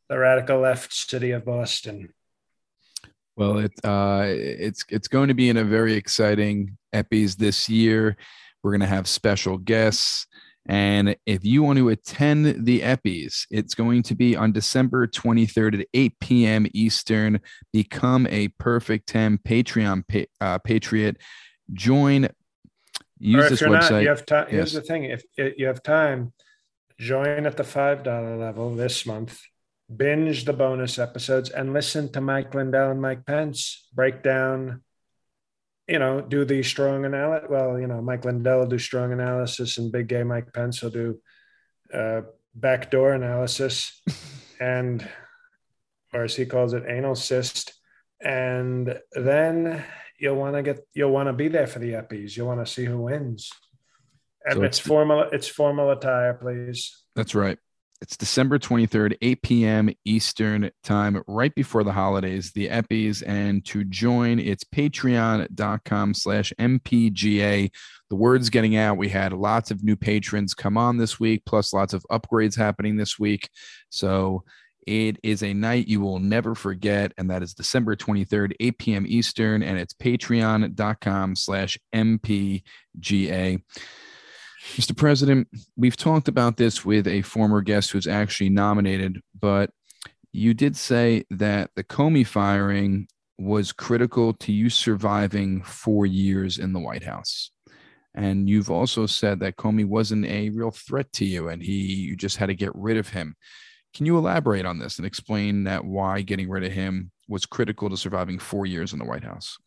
the 0.10 0.18
radical 0.18 0.60
left 0.60 0.94
city 0.94 1.32
of 1.32 1.46
Boston. 1.46 2.14
Well, 3.36 3.60
it 3.60 3.72
uh, 3.84 4.24
it's 4.26 4.84
it's 4.90 5.08
going 5.08 5.30
to 5.30 5.34
be 5.34 5.50
in 5.50 5.58
a 5.58 5.64
very 5.64 5.94
exciting 5.94 6.78
Eppies 6.94 7.38
this 7.38 7.70
year. 7.70 8.18
We're 8.62 8.72
going 8.72 8.82
to 8.82 8.88
have 8.88 9.08
special 9.08 9.58
guests, 9.58 10.28
and 10.68 11.16
if 11.26 11.46
you 11.46 11.64
want 11.64 11.80
to 11.80 11.88
attend 11.88 12.66
the 12.66 12.82
Eppies, 12.82 13.46
it's 13.50 13.76
going 13.76 14.04
to 14.04 14.16
be 14.16 14.36
on 14.36 14.52
December 14.52 15.08
23rd 15.08 15.82
at 15.82 15.88
8 15.94 16.20
p.m. 16.20 16.68
Eastern. 16.74 17.40
Become 17.72 18.28
a 18.28 18.50
Perfect 18.50 19.08
10 19.08 19.38
Patreon 19.38 20.04
pa- 20.08 20.46
uh, 20.46 20.58
Patriot. 20.58 21.18
Join. 21.72 22.28
Use 23.20 23.44
or 23.44 23.46
if 23.46 23.50
this 23.52 23.62
you're 23.62 23.70
website. 23.70 23.92
not, 23.92 24.02
you 24.02 24.10
have 24.10 24.26
time. 24.26 24.48
Here's 24.50 24.74
the 24.74 24.82
thing: 24.82 25.06
if 25.06 25.24
if 25.38 25.58
you 25.58 25.68
have 25.68 25.82
time, 25.82 26.34
join 27.00 27.46
at 27.46 27.56
the 27.56 27.64
$5 27.64 28.40
level 28.40 28.76
this 28.76 29.06
month, 29.06 29.42
binge 29.96 30.46
the 30.46 30.54
bonus 30.54 31.00
episodes, 31.00 31.50
and 31.50 31.74
listen 31.74 32.12
to 32.12 32.22
Mike 32.22 32.54
Lindell 32.54 32.92
and 32.92 33.02
Mike 33.02 33.26
Pence 33.26 33.88
break 33.94 34.22
down, 34.24 34.82
you 35.88 36.00
know, 36.00 36.22
do 36.22 36.46
the 36.46 36.62
strong 36.64 37.06
analysis. 37.06 37.48
Well, 37.50 37.80
you 37.80 37.88
know, 37.88 38.02
Mike 38.02 38.26
Lindell 38.26 38.60
will 38.60 38.68
do 38.68 38.78
strong 38.78 39.12
analysis, 39.12 39.78
and 39.78 39.92
Big 39.92 40.08
Gay 40.08 40.24
Mike 40.24 40.54
Pence 40.54 40.82
will 40.82 40.92
do 40.92 41.20
uh, 41.94 42.22
backdoor 42.54 43.14
analysis, 43.14 44.02
and 44.60 45.08
or 46.14 46.24
as 46.24 46.36
he 46.36 46.46
calls 46.46 46.74
it, 46.74 46.84
anal 46.88 47.16
cyst. 47.16 47.74
And 48.22 49.00
then 49.14 49.84
you'll 50.20 50.36
want 50.36 50.56
to 50.56 50.62
get 50.64 50.80
you'll 50.94 51.12
want 51.12 51.28
to 51.28 51.34
be 51.34 51.48
there 51.48 51.68
for 51.68 51.80
the 51.80 51.94
eppies. 51.94 52.36
You'll 52.36 52.48
want 52.48 52.66
to 52.66 52.72
see 52.72 52.86
who 52.86 53.00
wins. 53.02 53.50
And 54.46 54.56
So 54.56 54.64
it's, 54.64 54.80
it's- 54.80 54.88
formal. 54.88 55.22
It's 55.32 55.48
formal 55.48 55.92
attire, 55.92 56.34
please. 56.34 57.04
That's 57.16 57.34
right. 57.36 57.58
It's 58.02 58.16
December 58.16 58.58
23rd, 58.58 59.18
8 59.22 59.42
p.m. 59.42 59.90
Eastern 60.06 60.72
time, 60.84 61.22
right 61.28 61.54
before 61.54 61.84
the 61.84 61.92
holidays, 61.92 62.54
the 62.54 62.70
Eppies. 62.70 63.22
And 63.28 63.66
to 63.66 63.84
join, 63.84 64.40
it's 64.40 64.64
patreon.com 64.64 66.14
slash 66.14 66.54
MPGA. 66.58 67.70
The 68.10 68.16
word's 68.16 68.50
getting 68.50 68.78
out. 68.78 68.98
We 68.98 69.10
had 69.10 69.34
lots 69.34 69.70
of 69.70 69.84
new 69.84 69.98
patrons 69.98 70.54
come 70.54 70.78
on 70.78 70.96
this 70.96 71.20
week, 71.20 71.44
plus 71.46 71.74
lots 71.74 71.94
of 71.94 72.06
upgrades 72.10 72.56
happening 72.56 72.96
this 72.96 73.20
week. 73.20 73.50
So 73.90 74.46
it 74.88 75.18
is 75.22 75.44
a 75.44 75.54
night 75.54 75.90
you 75.90 76.00
will 76.00 76.20
never 76.20 76.56
forget. 76.56 77.12
And 77.18 77.30
that 77.30 77.44
is 77.44 77.54
December 77.54 77.98
23rd, 77.98 78.54
8 78.62 78.78
p.m. 78.78 79.06
Eastern. 79.10 79.62
And 79.62 79.78
it's 79.78 79.94
patreon.com 79.94 81.36
slash 81.36 81.78
MPGA. 81.94 83.62
Mr. 84.76 84.96
President, 84.96 85.48
we've 85.76 85.98
talked 85.98 86.28
about 86.28 86.58
this 86.58 86.86
with 86.86 87.08
a 87.08 87.22
former 87.24 87.62
guest 87.62 87.92
who's 87.92 88.08
actually 88.08 88.50
nominated, 88.50 89.22
but 89.40 89.72
you 90.32 90.54
did 90.54 90.78
say 90.78 91.26
that 91.32 91.72
the 91.76 91.84
Comey 91.84 92.26
firing 92.26 93.08
was 93.38 93.72
critical 93.72 94.34
to 94.34 94.52
you 94.52 94.70
surviving 94.70 95.64
four 95.64 96.06
years 96.06 96.60
in 96.60 96.74
the 96.74 96.80
White 96.80 97.04
House. 97.04 97.52
And 98.14 98.50
you've 98.50 98.70
also 98.70 99.06
said 99.06 99.40
that 99.40 99.58
Comey 99.58 99.86
wasn't 99.86 100.26
a 100.26 100.50
real 100.50 100.72
threat 100.72 101.12
to 101.14 101.26
you 101.26 101.50
and 101.50 101.64
he 101.64 101.94
you 101.94 102.16
just 102.16 102.38
had 102.38 102.48
to 102.48 102.56
get 102.56 102.76
rid 102.76 102.98
of 102.98 103.10
him. 103.10 103.36
Can 103.94 104.06
you 104.06 104.18
elaborate 104.18 104.66
on 104.66 104.78
this 104.78 104.98
and 104.98 105.06
explain 105.06 105.64
that 105.64 105.86
why 105.86 106.22
getting 106.22 106.50
rid 106.50 106.64
of 106.64 106.72
him 106.72 107.12
was 107.28 107.46
critical 107.46 107.90
to 107.90 107.98
surviving 107.98 108.38
four 108.38 108.66
years 108.66 108.94
in 108.94 109.00
the 109.00 109.06
White 109.06 109.24
House? 109.24 109.58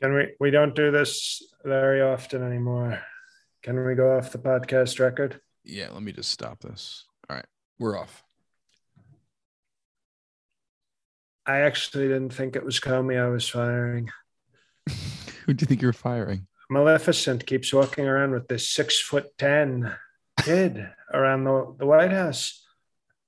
Can 0.00 0.14
we? 0.14 0.28
We 0.40 0.50
don't 0.50 0.74
do 0.74 0.90
this 0.90 1.42
very 1.64 2.00
often 2.00 2.42
anymore. 2.42 3.02
Can 3.62 3.84
we 3.84 3.94
go 3.94 4.16
off 4.16 4.32
the 4.32 4.38
podcast 4.38 4.98
record? 4.98 5.40
Yeah, 5.64 5.90
let 5.90 6.02
me 6.02 6.12
just 6.12 6.30
stop 6.30 6.60
this. 6.60 7.04
All 7.28 7.36
right, 7.36 7.46
we're 7.78 7.98
off. 7.98 8.24
I 11.44 11.60
actually 11.60 12.08
didn't 12.08 12.32
think 12.32 12.56
it 12.56 12.64
was 12.64 12.80
Comey 12.80 13.20
I 13.20 13.28
was 13.28 13.48
firing. 13.48 14.10
Who 15.44 15.52
do 15.52 15.62
you 15.62 15.66
think 15.66 15.82
you're 15.82 15.92
firing? 15.92 16.46
Maleficent 16.70 17.46
keeps 17.46 17.72
walking 17.72 18.06
around 18.06 18.30
with 18.30 18.48
this 18.48 18.68
six 18.68 19.00
foot 19.00 19.26
ten 19.36 19.94
kid 20.40 20.88
around 21.12 21.44
the, 21.44 21.74
the 21.78 21.86
White 21.86 22.12
House. 22.12 22.64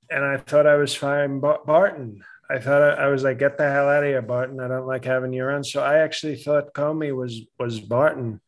And 0.08 0.24
I 0.24 0.36
thought 0.36 0.66
I 0.66 0.76
was 0.76 0.94
firing 0.94 1.40
Bar- 1.40 1.60
Barton. 1.66 2.22
I 2.52 2.58
thought 2.58 2.82
I, 2.82 3.04
I 3.04 3.06
was 3.08 3.22
like, 3.22 3.38
get 3.38 3.56
the 3.56 3.70
hell 3.70 3.88
out 3.88 4.02
of 4.02 4.08
here, 4.08 4.20
Barton. 4.22 4.60
I 4.60 4.68
don't 4.68 4.86
like 4.86 5.04
having 5.04 5.32
you 5.32 5.42
around. 5.44 5.64
So 5.64 5.82
I 5.82 5.98
actually 5.98 6.36
thought 6.36 6.74
Comey 6.74 7.14
was 7.16 7.40
was 7.58 7.80
Barton 7.80 8.40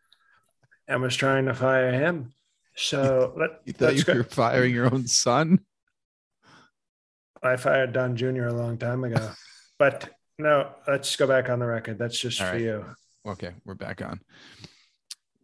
and 0.86 1.00
was 1.00 1.16
trying 1.16 1.46
to 1.46 1.54
fire 1.54 1.90
him. 1.92 2.32
So 2.76 3.32
let, 3.38 3.50
You 3.64 3.72
thought 3.72 3.94
you 3.96 4.04
go. 4.04 4.14
were 4.14 4.24
firing 4.24 4.74
your 4.74 4.92
own 4.92 5.06
son? 5.06 5.60
I 7.42 7.56
fired 7.56 7.92
Don 7.92 8.16
Jr. 8.16 8.46
a 8.46 8.52
long 8.52 8.78
time 8.78 9.04
ago. 9.04 9.30
But 9.78 10.10
no, 10.38 10.70
let's 10.86 11.14
go 11.16 11.26
back 11.26 11.48
on 11.48 11.58
the 11.60 11.66
record. 11.66 11.98
That's 11.98 12.18
just 12.18 12.40
All 12.40 12.48
for 12.48 12.52
right. 12.54 12.60
you. 12.62 12.84
Okay, 13.26 13.52
we're 13.64 13.74
back 13.74 14.02
on. 14.02 14.20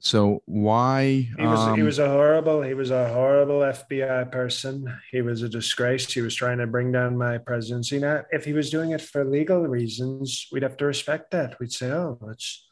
So 0.02 0.42
why? 0.46 1.28
He 1.38 1.46
was 1.46 1.76
he 1.76 1.82
um, 1.82 1.84
was 1.84 1.98
a 1.98 2.08
horrible 2.08 2.62
he 2.62 2.72
was 2.72 2.90
a 2.90 3.12
horrible 3.12 3.60
FBI 3.60 4.32
person. 4.32 4.90
He 5.12 5.20
was 5.20 5.42
a 5.42 5.48
disgrace. 5.48 6.10
He 6.10 6.22
was 6.22 6.34
trying 6.34 6.56
to 6.58 6.66
bring 6.66 6.90
down 6.90 7.18
my 7.18 7.36
presidency. 7.36 7.98
Now, 7.98 8.22
if 8.30 8.46
he 8.46 8.54
was 8.54 8.70
doing 8.70 8.92
it 8.92 9.02
for 9.02 9.24
legal 9.24 9.60
reasons, 9.66 10.48
we'd 10.50 10.62
have 10.62 10.78
to 10.78 10.86
respect 10.86 11.32
that. 11.32 11.60
We'd 11.60 11.72
say, 11.72 11.90
oh, 11.90 12.18
it's 12.30 12.66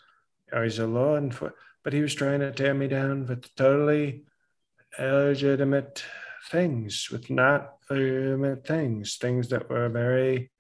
oh, 0.54 0.62
he's 0.62 0.78
a 0.78 0.86
law 0.86 1.16
enforcement. 1.16 1.54
But 1.84 1.92
he 1.92 2.00
was 2.00 2.14
trying 2.14 2.40
to 2.40 2.50
tear 2.50 2.72
me 2.72 2.88
down 2.88 3.26
with 3.26 3.54
totally 3.54 4.24
illegitimate 4.98 6.02
things, 6.50 7.08
with 7.12 7.28
not 7.28 7.74
legitimate 7.90 8.66
things, 8.66 9.16
things 9.16 9.48
that 9.48 9.68
were 9.68 9.90
very 9.90 10.50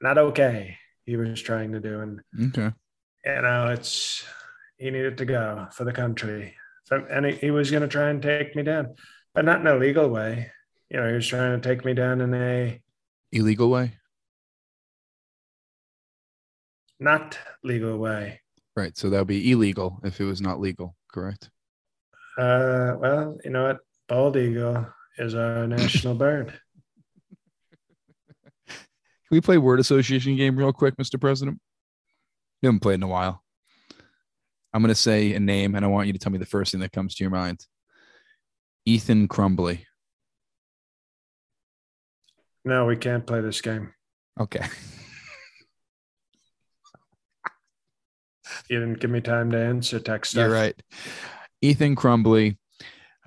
not 0.00 0.16
okay. 0.16 0.78
He 1.04 1.16
was 1.16 1.42
trying 1.42 1.72
to 1.72 1.80
do, 1.80 2.00
and 2.00 2.20
okay. 2.48 2.72
you 3.26 3.42
know, 3.42 3.68
it's 3.68 4.24
he 4.80 4.90
needed 4.90 5.18
to 5.18 5.24
go 5.26 5.68
for 5.72 5.84
the 5.84 5.92
country. 5.92 6.54
So, 6.84 7.04
and 7.10 7.26
he, 7.26 7.32
he 7.36 7.50
was 7.50 7.70
going 7.70 7.82
to 7.82 7.88
try 7.88 8.08
and 8.08 8.20
take 8.22 8.56
me 8.56 8.62
down, 8.62 8.94
but 9.34 9.44
not 9.44 9.60
in 9.60 9.66
a 9.66 9.76
legal 9.76 10.08
way. 10.08 10.50
You 10.88 10.96
know, 10.98 11.08
he 11.08 11.14
was 11.14 11.26
trying 11.28 11.60
to 11.60 11.68
take 11.68 11.84
me 11.84 11.94
down 11.94 12.20
in 12.20 12.34
a 12.34 12.80
Illegal 13.32 13.70
way, 13.70 13.92
not 16.98 17.38
legal 17.62 17.96
way. 17.98 18.40
right? 18.74 18.96
So 18.96 19.08
that 19.10 19.18
would 19.18 19.28
be 19.28 19.52
illegal 19.52 20.00
if 20.02 20.20
it 20.20 20.24
was 20.24 20.40
not 20.40 20.60
legal, 20.60 20.96
correct? 21.12 21.50
Uh, 22.36 22.94
well, 22.98 23.36
you 23.44 23.50
know 23.50 23.64
what? 23.64 23.78
Bald 24.08 24.36
eagle 24.36 24.86
is 25.18 25.34
our 25.34 25.66
national 25.68 26.14
bird. 26.24 26.58
Can 28.66 29.36
we 29.36 29.40
play 29.40 29.58
word 29.58 29.78
association 29.78 30.36
game 30.36 30.56
real 30.56 30.72
quick, 30.72 30.96
Mr. 30.96 31.20
President? 31.20 31.60
We 32.62 32.66
haven't 32.66 32.80
played 32.80 32.94
in 32.94 33.04
a 33.04 33.08
while. 33.08 33.44
I'm 34.72 34.82
going 34.82 34.88
to 34.90 34.94
say 34.94 35.34
a 35.34 35.40
name, 35.40 35.74
and 35.74 35.84
I 35.84 35.88
want 35.88 36.06
you 36.06 36.12
to 36.12 36.18
tell 36.18 36.30
me 36.32 36.38
the 36.38 36.46
first 36.46 36.72
thing 36.72 36.80
that 36.80 36.92
comes 36.92 37.14
to 37.16 37.24
your 37.24 37.30
mind. 37.30 37.66
Ethan 38.86 39.28
Crumbley. 39.28 39.84
No, 42.64 42.86
we 42.86 42.96
can't 42.96 43.26
play 43.26 43.40
this 43.40 43.60
game. 43.60 43.92
Okay. 44.38 44.64
You 48.68 48.80
didn't 48.80 49.00
give 49.00 49.10
me 49.10 49.20
time 49.20 49.50
to 49.52 49.58
answer 49.58 49.98
text 50.00 50.32
stuff. 50.32 50.42
You're 50.42 50.50
right. 50.52 50.80
Ethan 51.62 51.96
Crumbley, 51.96 52.56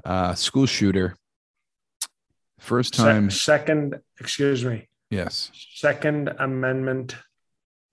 uh, 0.05 0.33
school 0.35 0.65
shooter. 0.65 1.15
First 2.59 2.95
Se- 2.95 3.03
time. 3.03 3.29
second, 3.29 3.99
excuse 4.19 4.63
me, 4.63 4.87
Yes. 5.09 5.51
Second 5.75 6.29
Amendment 6.39 7.15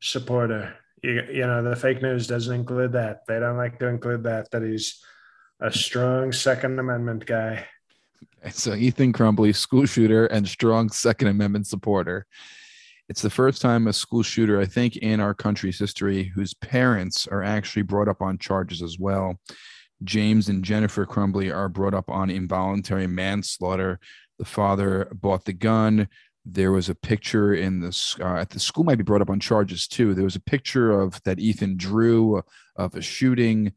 supporter. 0.01 0.75
You, 1.03 1.23
you 1.33 1.47
know, 1.47 1.63
the 1.63 1.77
fake 1.77 2.03
news 2.03 2.27
doesn't 2.27 2.55
include 2.55 2.93
that. 2.93 3.27
They 3.27 3.41
don't 3.41 3.57
like 3.57 3.79
to 3.79 3.87
include 3.87 4.23
that, 4.25 4.51
that 4.51 4.63
he's 4.63 5.03
a 5.61 5.73
strong 5.73 6.33
Second 6.33 6.79
Amendment 6.79 7.27
guy. 7.27 7.67
So 8.51 8.75
Ethan 8.75 9.13
Crumbley, 9.13 9.55
school 9.55 9.87
shooter 9.87 10.27
and 10.27 10.49
strong 10.49 10.91
Second 10.91 11.29
Amendment 11.29 11.67
supporter. 11.67 12.27
It's 13.09 13.23
the 13.23 13.31
first 13.31 13.61
time 13.61 13.89
a 13.89 13.93
school 13.93 14.23
shooter, 14.23 14.61
I 14.61 14.67
think, 14.67 14.97
in 14.97 15.21
our 15.21 15.35
country's 15.35 15.79
history, 15.79 16.25
whose 16.35 16.55
parents 16.55 17.27
are 17.27 17.43
actually 17.43 17.83
brought 17.83 18.09
up 18.09 18.23
on 18.23 18.39
charges 18.39 18.83
as 18.83 18.99
well. 18.99 19.39
James 20.05 20.49
and 20.49 20.65
Jennifer 20.65 21.05
Crumbley 21.05 21.55
are 21.55 21.69
brought 21.69 21.93
up 21.93 22.09
on 22.09 22.31
involuntary 22.31 23.07
manslaughter. 23.07 23.99
The 24.39 24.45
father 24.45 25.11
bought 25.13 25.45
the 25.45 25.53
gun. 25.53 26.09
There 26.53 26.73
was 26.73 26.89
a 26.89 26.95
picture 26.95 27.55
in 27.55 27.81
this 27.81 28.17
uh, 28.21 28.37
at 28.37 28.51
the 28.51 28.61
school 28.61 28.85
might 28.85 28.99
be 28.99 29.05
brought 29.05 29.23
up 29.23 29.31
on 29.31 29.41
charges 29.41 29.87
too. 29.87 30.15
There 30.15 30.25
was 30.25 30.37
a 30.37 30.41
picture 30.41 31.01
of 31.01 31.23
that 31.25 31.39
Ethan 31.39 31.77
drew 31.77 32.43
of 32.77 32.95
a 32.95 33.03
shooting. 33.03 33.73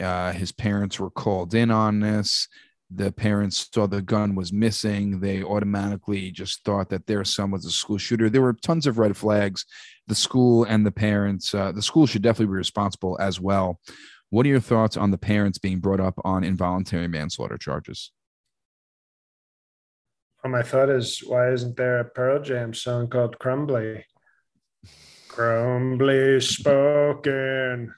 Uh, 0.00 0.32
his 0.32 0.52
parents 0.52 1.00
were 1.00 1.10
called 1.10 1.54
in 1.54 1.70
on 1.70 2.00
this. 2.00 2.48
The 2.90 3.10
parents 3.10 3.68
saw 3.72 3.86
the 3.86 4.02
gun 4.02 4.34
was 4.34 4.52
missing. 4.52 5.20
They 5.20 5.42
automatically 5.42 6.30
just 6.30 6.64
thought 6.64 6.90
that 6.90 7.06
their 7.06 7.24
son 7.24 7.50
was 7.50 7.64
a 7.64 7.70
school 7.70 7.98
shooter. 7.98 8.30
There 8.30 8.42
were 8.42 8.52
tons 8.52 8.86
of 8.86 8.98
red 8.98 9.16
flags. 9.16 9.64
The 10.06 10.14
school 10.14 10.64
and 10.64 10.86
the 10.86 10.92
parents 10.92 11.54
uh, 11.54 11.72
the 11.72 11.82
school 11.82 12.06
should 12.06 12.22
definitely 12.22 12.52
be 12.52 12.58
responsible 12.58 13.16
as 13.20 13.40
well. 13.40 13.80
What 14.30 14.46
are 14.46 14.50
your 14.50 14.60
thoughts 14.60 14.96
on 14.96 15.10
the 15.10 15.18
parents 15.18 15.58
being 15.58 15.80
brought 15.80 16.00
up 16.00 16.14
on 16.24 16.44
involuntary 16.44 17.08
manslaughter 17.08 17.58
charges 17.58 18.12
my 20.48 20.62
thought 20.62 20.90
is, 20.90 21.20
why 21.20 21.52
isn't 21.52 21.76
there 21.76 22.00
a 22.00 22.04
Pearl 22.04 22.42
Jam 22.42 22.74
song 22.74 23.08
called 23.08 23.38
Crumbley? 23.38 24.04
Crumbley 25.28 26.42
spoken 26.42 27.94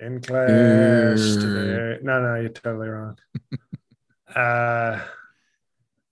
in 0.00 0.20
class 0.20 1.36
today. 1.36 1.98
No, 2.02 2.22
no, 2.22 2.40
you're 2.40 2.50
totally 2.50 2.88
wrong. 2.88 3.18
uh, 4.34 5.00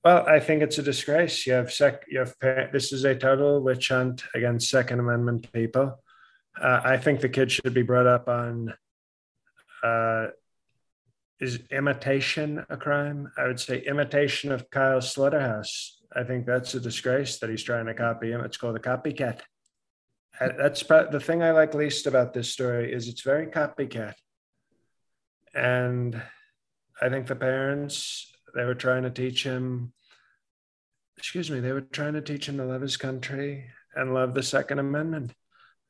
well, 0.02 0.26
I 0.26 0.40
think 0.40 0.62
it's 0.62 0.78
a 0.78 0.82
disgrace. 0.82 1.46
You 1.46 1.54
have 1.54 1.72
sec. 1.72 2.04
You 2.08 2.20
have 2.20 2.38
pa- 2.40 2.68
this 2.72 2.92
is 2.92 3.04
a 3.04 3.14
total 3.14 3.60
witch 3.60 3.88
hunt 3.88 4.22
against 4.34 4.70
Second 4.70 5.00
Amendment 5.00 5.52
people. 5.52 6.00
Uh, 6.60 6.80
I 6.84 6.96
think 6.96 7.20
the 7.20 7.28
kids 7.28 7.52
should 7.52 7.74
be 7.74 7.82
brought 7.82 8.06
up 8.06 8.28
on 8.28 8.72
uh, 9.82 10.28
is 11.40 11.60
imitation 11.70 12.64
a 12.70 12.76
crime? 12.76 13.30
I 13.36 13.46
would 13.46 13.60
say 13.60 13.80
imitation 13.80 14.52
of 14.52 14.70
Kyle 14.70 15.00
Slaughterhouse. 15.00 16.00
I 16.14 16.22
think 16.24 16.46
that's 16.46 16.74
a 16.74 16.80
disgrace 16.80 17.38
that 17.38 17.50
he's 17.50 17.62
trying 17.62 17.86
to 17.86 17.94
copy 17.94 18.30
him. 18.30 18.40
It's 18.40 18.56
called 18.56 18.76
a 18.76 18.80
copycat. 18.80 19.40
That's 20.40 20.82
the 20.82 21.20
thing 21.20 21.42
I 21.42 21.52
like 21.52 21.74
least 21.74 22.06
about 22.06 22.32
this 22.32 22.52
story 22.52 22.92
is 22.92 23.08
it's 23.08 23.22
very 23.22 23.46
copycat. 23.46 24.14
And 25.54 26.20
I 27.00 27.08
think 27.08 27.26
the 27.26 27.36
parents, 27.36 28.30
they 28.54 28.64
were 28.64 28.74
trying 28.74 29.02
to 29.04 29.10
teach 29.10 29.42
him, 29.42 29.92
excuse 31.16 31.50
me, 31.50 31.60
they 31.60 31.72
were 31.72 31.80
trying 31.80 32.14
to 32.14 32.20
teach 32.20 32.48
him 32.48 32.58
to 32.58 32.64
love 32.64 32.82
his 32.82 32.96
country 32.96 33.66
and 33.94 34.12
love 34.14 34.34
the 34.34 34.42
Second 34.42 34.78
Amendment. 34.78 35.32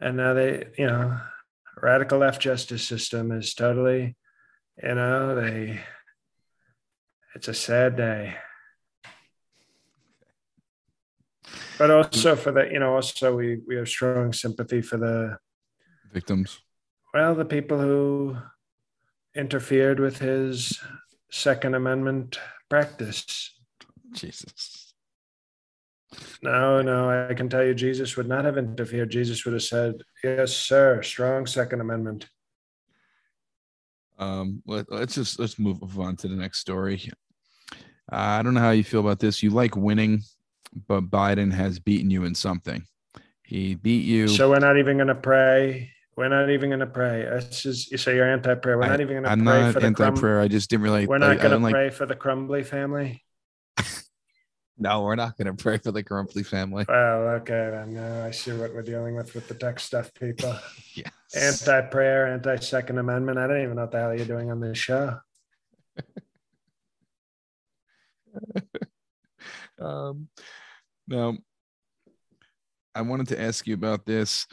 And 0.01 0.17
now 0.17 0.35
they, 0.35 0.67
you 0.79 0.87
know, 0.87 1.19
radical 1.81 2.19
left 2.19 2.41
justice 2.41 2.87
system 2.87 3.33
is 3.33 3.55
totally, 3.55 4.17
you 4.83 4.95
know, 4.95 5.35
they, 5.35 5.81
it's 7.35 7.49
a 7.49 7.55
sad 7.55 7.97
day. 7.97 8.37
But 11.79 11.91
also 11.91 12.37
for 12.37 12.53
the, 12.53 12.69
you 12.73 12.79
know, 12.79 12.95
also 12.95 13.37
we, 13.37 13.61
we 13.67 13.77
have 13.77 13.89
strong 13.89 14.33
sympathy 14.33 14.81
for 14.81 14.97
the 14.97 15.39
victims. 16.13 16.61
Well, 17.13 17.35
the 17.35 17.45
people 17.45 17.79
who 17.79 18.37
interfered 19.35 20.01
with 20.01 20.19
his 20.19 20.79
Second 21.31 21.75
Amendment 21.75 22.39
practice. 22.69 23.53
Jesus. 24.13 24.95
No, 26.43 26.81
no, 26.81 27.29
I 27.29 27.35
can 27.35 27.49
tell 27.49 27.65
you, 27.65 27.75
Jesus 27.75 28.17
would 28.17 28.29
not 28.29 28.45
have 28.45 28.57
interfered. 28.57 29.11
Jesus 29.11 29.45
would 29.45 29.53
have 29.53 29.63
said, 29.63 30.03
"Yes, 30.23 30.57
sir, 30.57 31.03
strong 31.03 31.47
Second 31.47 31.81
Amendment." 31.81 32.29
Um, 34.27 34.63
let, 34.67 34.91
us 34.91 35.15
just 35.15 35.39
let's 35.39 35.59
move 35.59 35.99
on 35.99 36.17
to 36.17 36.29
the 36.29 36.35
next 36.35 36.59
story. 36.59 37.11
Uh, 38.13 38.17
I 38.39 38.43
don't 38.43 38.55
know 38.55 38.61
how 38.61 38.71
you 38.71 38.85
feel 38.85 39.01
about 39.01 39.21
this. 39.21 39.43
You 39.43 39.51
like 39.51 39.77
winning, 39.77 40.23
but 40.89 41.11
Biden 41.11 41.53
has 41.53 41.79
beaten 41.79 42.11
you 42.11 42.25
in 42.25 42.35
something. 42.35 42.85
He 43.43 43.75
beat 43.75 44.05
you. 44.05 44.29
So 44.29 44.51
we're 44.51 44.59
not 44.59 44.79
even 44.79 44.97
going 44.97 45.09
to 45.09 45.15
pray. 45.15 45.91
We're 46.17 46.29
not 46.29 46.51
even 46.51 46.71
going 46.71 46.81
to 46.81 46.87
pray. 46.87 47.23
It's 47.23 47.63
just 47.63 47.91
you 47.93 47.99
say 47.99 48.17
you're 48.17 48.31
anti-prayer. 48.31 48.79
We're 48.79 48.85
I, 48.85 48.89
not 48.89 49.01
even 49.01 49.23
going 49.23 49.25
to 49.25 49.45
pray 49.45 49.61
not 49.63 49.75
for 49.75 49.81
the 49.81 49.87
anti-prayer. 49.87 50.37
Crum- 50.37 50.45
I 50.45 50.49
just 50.49 50.71
didn't 50.71 50.83
really. 50.83 51.07
We're 51.07 51.19
not 51.19 51.39
going 51.39 51.61
to 51.61 51.71
pray 51.71 51.85
like... 51.85 51.93
for 51.93 52.07
the 52.07 52.17
Crumbley 52.17 52.65
family. 52.65 53.23
No, 54.79 55.03
we're 55.03 55.15
not 55.15 55.39
going 55.39 55.47
to 55.47 55.55
pray 55.55 55.79
for 55.79 55.91
the 55.91 56.03
Grumpy 56.03 56.43
family. 56.43 56.85
Well, 56.87 57.29
okay, 57.37 57.71
then 57.73 57.95
now 57.95 58.27
I 58.27 58.31
see 58.31 58.53
what 58.53 58.75
we're 58.75 58.83
dealing 58.83 59.17
with 59.17 59.35
with 59.35 59.49
the 59.49 59.55
tech 59.55 59.81
stuff, 59.81 60.13
people. 60.13 60.55
yes. 60.95 61.11
Anti-prayer, 61.35 62.27
anti-Second 62.27 62.99
Amendment. 62.99 63.39
I 63.39 63.47
don't 63.47 63.63
even 63.63 63.77
know 63.77 63.83
what 63.83 63.93
the 63.93 64.01
hell 64.01 64.15
you're 64.15 64.27
doing 64.27 64.51
on 64.51 64.61
this 64.61 64.77
show. 64.77 65.19
um, 69.81 70.29
now, 71.09 71.39
I 72.95 73.01
wanted 73.01 73.29
to 73.29 73.41
ask 73.41 73.67
you 73.67 73.75
about 73.75 74.05
this. 74.05 74.47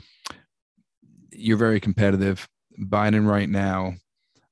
You're 1.32 1.58
very 1.58 1.82
competitive. 1.82 2.48
Biden 2.80 3.28
right 3.28 3.50
now 3.50 3.96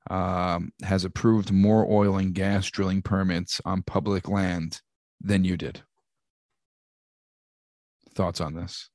um, 0.10 0.74
has 0.84 1.06
approved 1.06 1.52
more 1.52 1.90
oil 1.90 2.18
and 2.18 2.34
gas 2.34 2.70
drilling 2.70 3.02
permits 3.02 3.62
on 3.64 3.84
public 3.84 4.28
land 4.28 4.82
than 5.24 5.44
you 5.44 5.58
did. 5.58 5.82
Thoughts 8.14 8.42
on 8.42 8.54
this? 8.54 8.90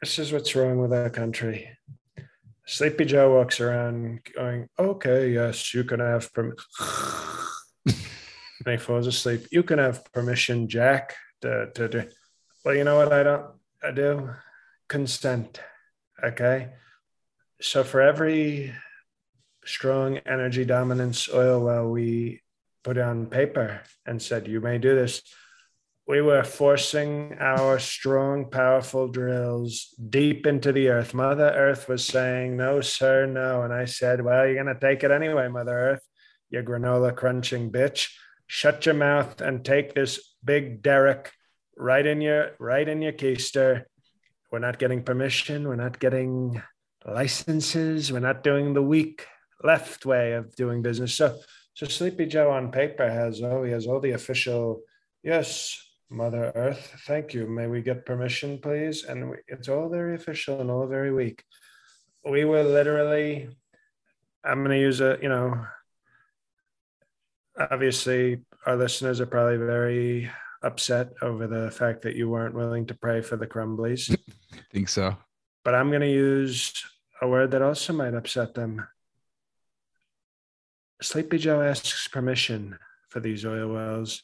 This 0.00 0.18
is 0.18 0.32
what's 0.32 0.56
wrong 0.56 0.78
with 0.78 0.92
our 0.92 1.10
country. 1.10 1.68
Sleepy 2.66 3.04
Joe 3.04 3.36
walks 3.36 3.60
around 3.60 4.20
going, 4.36 4.68
okay, 4.78 5.30
yes, 5.30 5.72
you 5.74 5.84
can 5.84 6.00
have 6.00 6.32
permission. 6.32 6.64
and 7.86 7.94
he 8.66 8.76
falls 8.78 9.06
asleep. 9.06 9.46
You 9.52 9.62
can 9.62 9.78
have 9.78 10.04
permission, 10.12 10.68
Jack, 10.68 11.14
to, 11.42 11.70
to 11.74 11.88
do. 11.88 12.04
Well, 12.64 12.74
you 12.74 12.82
know 12.82 12.96
what 12.96 13.12
I 13.12 13.22
don't 13.22 13.46
I 13.82 13.90
do? 13.90 14.30
Consent. 14.88 15.60
Okay. 16.22 16.70
So 17.60 17.84
for 17.84 18.00
every 18.00 18.72
strong 19.64 20.18
energy 20.18 20.64
dominance 20.64 21.28
oil 21.32 21.64
well 21.64 21.88
we 21.88 22.40
put 22.82 22.98
on 22.98 23.26
paper 23.26 23.80
and 24.06 24.20
said 24.20 24.48
you 24.48 24.60
may 24.60 24.78
do 24.78 24.94
this. 24.94 25.22
We 26.06 26.20
were 26.20 26.42
forcing 26.42 27.36
our 27.38 27.78
strong 27.78 28.50
powerful 28.50 29.06
drills 29.06 29.94
deep 30.10 30.46
into 30.46 30.72
the 30.72 30.88
earth. 30.88 31.14
Mother 31.14 31.52
earth 31.54 31.88
was 31.88 32.04
saying 32.04 32.56
no 32.56 32.80
sir 32.80 33.26
no. 33.26 33.62
And 33.62 33.72
i 33.72 33.84
said 33.84 34.24
well 34.24 34.46
you're 34.46 34.62
going 34.62 34.74
to 34.74 34.80
take 34.80 35.04
it 35.04 35.10
anyway 35.10 35.48
mother 35.48 35.72
earth 35.72 36.02
you 36.50 36.62
granola 36.62 37.14
crunching 37.14 37.70
bitch. 37.70 38.10
Shut 38.46 38.84
your 38.84 38.94
mouth 38.94 39.40
and 39.40 39.64
take 39.64 39.94
this 39.94 40.34
big 40.44 40.82
derrick 40.82 41.32
right 41.76 42.04
in 42.04 42.20
your 42.20 42.50
right 42.58 42.86
in 42.86 43.00
your 43.00 43.12
keister. 43.12 43.84
We're 44.50 44.58
not 44.58 44.78
getting 44.78 45.02
permission. 45.02 45.66
We're 45.66 45.76
not 45.76 45.98
getting 45.98 46.62
licenses. 47.06 48.12
We're 48.12 48.18
not 48.18 48.42
doing 48.42 48.74
the 48.74 48.82
weak 48.82 49.26
left 49.64 50.06
way 50.06 50.32
of 50.32 50.54
doing 50.56 50.82
business. 50.82 51.14
So, 51.14 51.38
so 51.74 51.86
Sleepy 51.86 52.26
Joe 52.26 52.50
on 52.50 52.70
paper 52.70 53.08
has 53.08 53.42
oh, 53.42 53.62
he 53.64 53.72
has 53.72 53.86
all 53.86 54.00
the 54.00 54.12
official 54.12 54.82
yes, 55.22 55.78
Mother 56.10 56.52
Earth, 56.54 57.02
thank 57.06 57.32
you. 57.32 57.46
May 57.46 57.66
we 57.66 57.80
get 57.80 58.04
permission, 58.04 58.58
please? 58.58 59.04
And 59.04 59.30
we, 59.30 59.36
it's 59.48 59.68
all 59.68 59.88
very 59.88 60.14
official 60.14 60.60
and 60.60 60.70
all 60.70 60.86
very 60.86 61.12
weak. 61.12 61.42
We 62.24 62.44
were 62.44 62.62
literally, 62.62 63.48
I'm 64.44 64.58
going 64.58 64.76
to 64.76 64.80
use 64.80 65.00
a, 65.00 65.18
you 65.22 65.28
know, 65.28 65.64
obviously 67.58 68.42
our 68.66 68.76
listeners 68.76 69.20
are 69.20 69.26
probably 69.26 69.56
very 69.56 70.30
upset 70.62 71.08
over 71.22 71.46
the 71.46 71.70
fact 71.70 72.02
that 72.02 72.14
you 72.14 72.28
weren't 72.28 72.54
willing 72.54 72.86
to 72.86 72.94
pray 72.94 73.20
for 73.20 73.36
the 73.36 73.46
Crumbleys. 73.46 74.14
I 74.52 74.56
think 74.72 74.88
so. 74.88 75.16
But 75.64 75.74
I'm 75.74 75.88
going 75.88 76.02
to 76.02 76.10
use 76.10 76.72
a 77.20 77.28
word 77.28 77.52
that 77.52 77.62
also 77.62 77.92
might 77.92 78.14
upset 78.14 78.54
them. 78.54 78.86
Sleepy 81.02 81.38
Joe 81.38 81.62
asks 81.62 82.06
permission 82.08 82.78
for 83.08 83.20
these 83.20 83.44
oil 83.44 83.72
wells, 83.72 84.22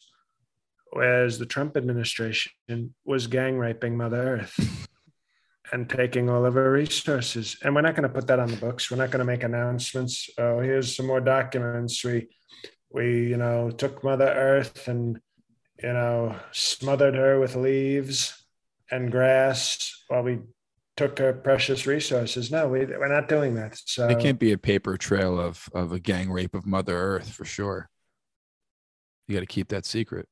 whereas 0.93 1.38
the 1.38 1.47
Trump 1.47 1.77
administration 1.77 2.95
was 3.05 3.27
gang 3.27 3.59
raping 3.59 3.97
Mother 3.97 4.41
Earth 4.41 4.88
and 5.73 5.91
taking 5.91 6.31
all 6.31 6.47
of 6.47 6.55
her 6.55 6.71
resources. 6.71 7.57
And 7.62 7.75
we're 7.75 7.81
not 7.81 7.97
going 7.97 8.09
to 8.09 8.14
put 8.14 8.29
that 8.29 8.38
on 8.38 8.49
the 8.49 8.57
books. 8.57 8.91
We're 8.91 8.97
not 8.97 9.11
going 9.11 9.19
to 9.19 9.25
make 9.25 9.43
announcements. 9.43 10.31
Oh, 10.38 10.61
here's 10.61 10.95
some 10.95 11.07
more 11.07 11.21
documents. 11.21 12.05
We, 12.05 12.29
we, 12.91 13.29
you 13.29 13.37
know, 13.37 13.71
took 13.71 14.05
Mother 14.05 14.29
Earth 14.29 14.87
and, 14.87 15.21
you 15.83 15.93
know, 15.93 16.37
smothered 16.53 17.17
her 17.17 17.41
with 17.41 17.57
leaves 17.57 18.47
and 18.91 19.11
grass 19.11 20.05
while 20.09 20.23
we 20.23 20.38
took 20.98 21.20
our 21.20 21.32
precious 21.32 21.87
resources. 21.87 22.50
No, 22.50 22.68
we, 22.68 22.84
we're 22.84 23.08
not 23.08 23.28
doing 23.28 23.54
that. 23.54 23.78
So 23.87 24.08
it 24.08 24.18
can't 24.18 24.38
be 24.38 24.50
a 24.52 24.58
paper 24.58 24.96
trail 24.96 25.38
of 25.38 25.68
of 25.72 25.92
a 25.92 26.00
gang 26.00 26.30
rape 26.30 26.54
of 26.54 26.66
Mother 26.66 26.96
Earth 26.96 27.30
for 27.30 27.44
sure. 27.44 27.88
You 29.28 29.37
got 29.37 29.40
to 29.40 29.46
keep 29.46 29.68
that 29.68 29.87
secret. 29.87 30.28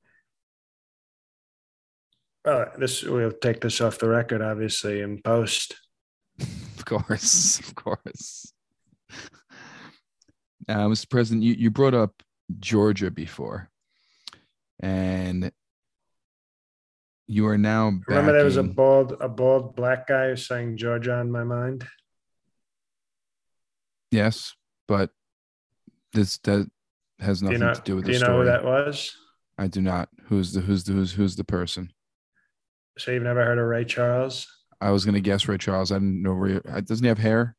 Well, 2.44 2.72
this 2.78 3.04
we'll 3.04 3.32
take 3.32 3.60
this 3.60 3.80
off 3.80 3.98
the 3.98 4.08
record, 4.08 4.42
obviously, 4.42 5.00
in 5.00 5.22
post. 5.22 5.76
of 6.40 6.84
course, 6.84 7.60
of 7.60 7.74
course. 7.74 8.52
Uh, 10.68 10.86
Mr. 10.86 11.08
President, 11.08 11.44
you, 11.44 11.54
you 11.54 11.70
brought 11.70 11.94
up 11.94 12.22
Georgia 12.58 13.10
before, 13.10 13.70
and 14.80 15.52
you 17.26 17.46
are 17.48 17.58
now. 17.58 17.92
Remember, 18.06 18.32
there 18.32 18.44
was 18.44 18.56
a 18.56 18.62
bald, 18.62 19.16
a 19.20 19.28
bald 19.28 19.76
black 19.76 20.06
guy 20.06 20.34
saying 20.34 20.76
Georgia 20.76 21.14
on 21.14 21.30
my 21.30 21.44
mind. 21.44 21.86
Yes, 24.10 24.54
but 24.86 25.10
this 26.12 26.38
that 26.38 26.70
has 27.18 27.42
nothing 27.42 27.58
do 27.58 27.64
you 27.64 27.68
know, 27.68 27.74
to 27.74 27.82
do 27.82 27.96
with 27.96 28.04
the 28.04 28.12
do 28.12 28.18
the 28.18 28.24
you 28.24 28.30
know 28.30 28.38
who 28.38 28.44
that 28.46 28.64
was? 28.64 29.14
I 29.58 29.66
do 29.66 29.80
not. 29.80 30.08
Who's 30.26 30.52
the 30.52 30.60
who's 30.60 30.84
the 30.84 30.92
who's 30.92 31.12
who's 31.12 31.36
the 31.36 31.44
person? 31.44 31.92
So 32.98 33.10
you've 33.10 33.22
never 33.22 33.44
heard 33.44 33.58
of 33.58 33.66
Ray 33.66 33.84
Charles? 33.84 34.46
I 34.80 34.90
was 34.90 35.04
gonna 35.04 35.20
guess 35.20 35.48
Ray 35.48 35.58
Charles. 35.58 35.90
I 35.92 35.96
didn't 35.96 36.22
know 36.22 36.32
Ray. 36.32 36.60
Doesn't 36.82 37.04
he 37.04 37.08
have 37.08 37.18
hair? 37.18 37.56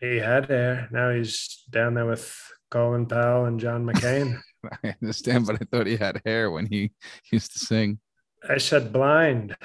He 0.00 0.16
had 0.16 0.46
hair. 0.48 0.88
Now 0.90 1.10
he's 1.10 1.64
down 1.68 1.94
there 1.94 2.06
with 2.06 2.34
Colin 2.70 3.06
Powell 3.06 3.44
and 3.44 3.60
John 3.60 3.84
McCain. 3.84 4.40
I 4.84 4.94
understand, 5.02 5.46
but 5.46 5.56
I 5.56 5.64
thought 5.64 5.86
he 5.86 5.96
had 5.96 6.22
hair 6.24 6.50
when 6.50 6.66
he 6.66 6.92
used 7.30 7.52
to 7.52 7.58
sing. 7.58 7.98
I 8.48 8.58
said 8.58 8.92
blind. 8.92 9.56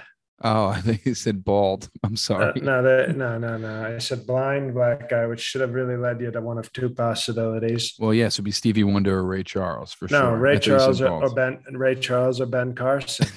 Oh, 0.44 0.68
I 0.68 0.82
think 0.82 1.06
you 1.06 1.16
said 1.16 1.44
bald. 1.44 1.90
I'm 2.04 2.16
sorry. 2.16 2.62
Uh, 2.62 2.64
no, 2.64 2.84
the, 2.84 3.14
no, 3.14 3.38
no, 3.38 3.58
no. 3.58 3.96
I 3.96 3.98
said 4.00 4.28
blind 4.28 4.74
black 4.74 5.10
guy, 5.10 5.26
which 5.28 5.42
should 5.42 5.62
have 5.62 5.74
really 5.74 5.98
led 5.98 6.22
you 6.22 6.32
to 6.32 6.42
one 6.42 6.58
of 6.58 6.72
two 6.74 6.90
possibilities. 6.90 7.96
Well, 8.00 8.14
yes, 8.14 8.20
yeah, 8.20 8.26
it'd 8.28 8.46
be 8.46 8.52
Stevie 8.52 8.84
Wonder 8.84 9.20
or 9.20 9.24
Ray 9.26 9.44
Charles 9.44 9.94
for 9.94 10.06
no, 10.06 10.20
sure. 10.20 10.32
No, 10.32 10.36
Ray 10.36 10.60
Charles 10.60 11.02
or, 11.02 11.24
or, 11.24 11.30
Ben. 11.34 11.60
Ray 11.72 11.96
Charles 11.96 12.42
or 12.42 12.46
Ben 12.46 12.76
Carson. 12.76 13.28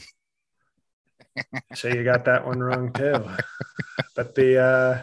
so 1.75 1.89
you 1.89 2.05
got 2.05 2.25
that 2.25 2.47
one 2.47 2.61
wrong 2.61 2.93
too. 2.93 3.25
But 4.17 4.35
the 4.35 4.59
uh, 4.59 5.03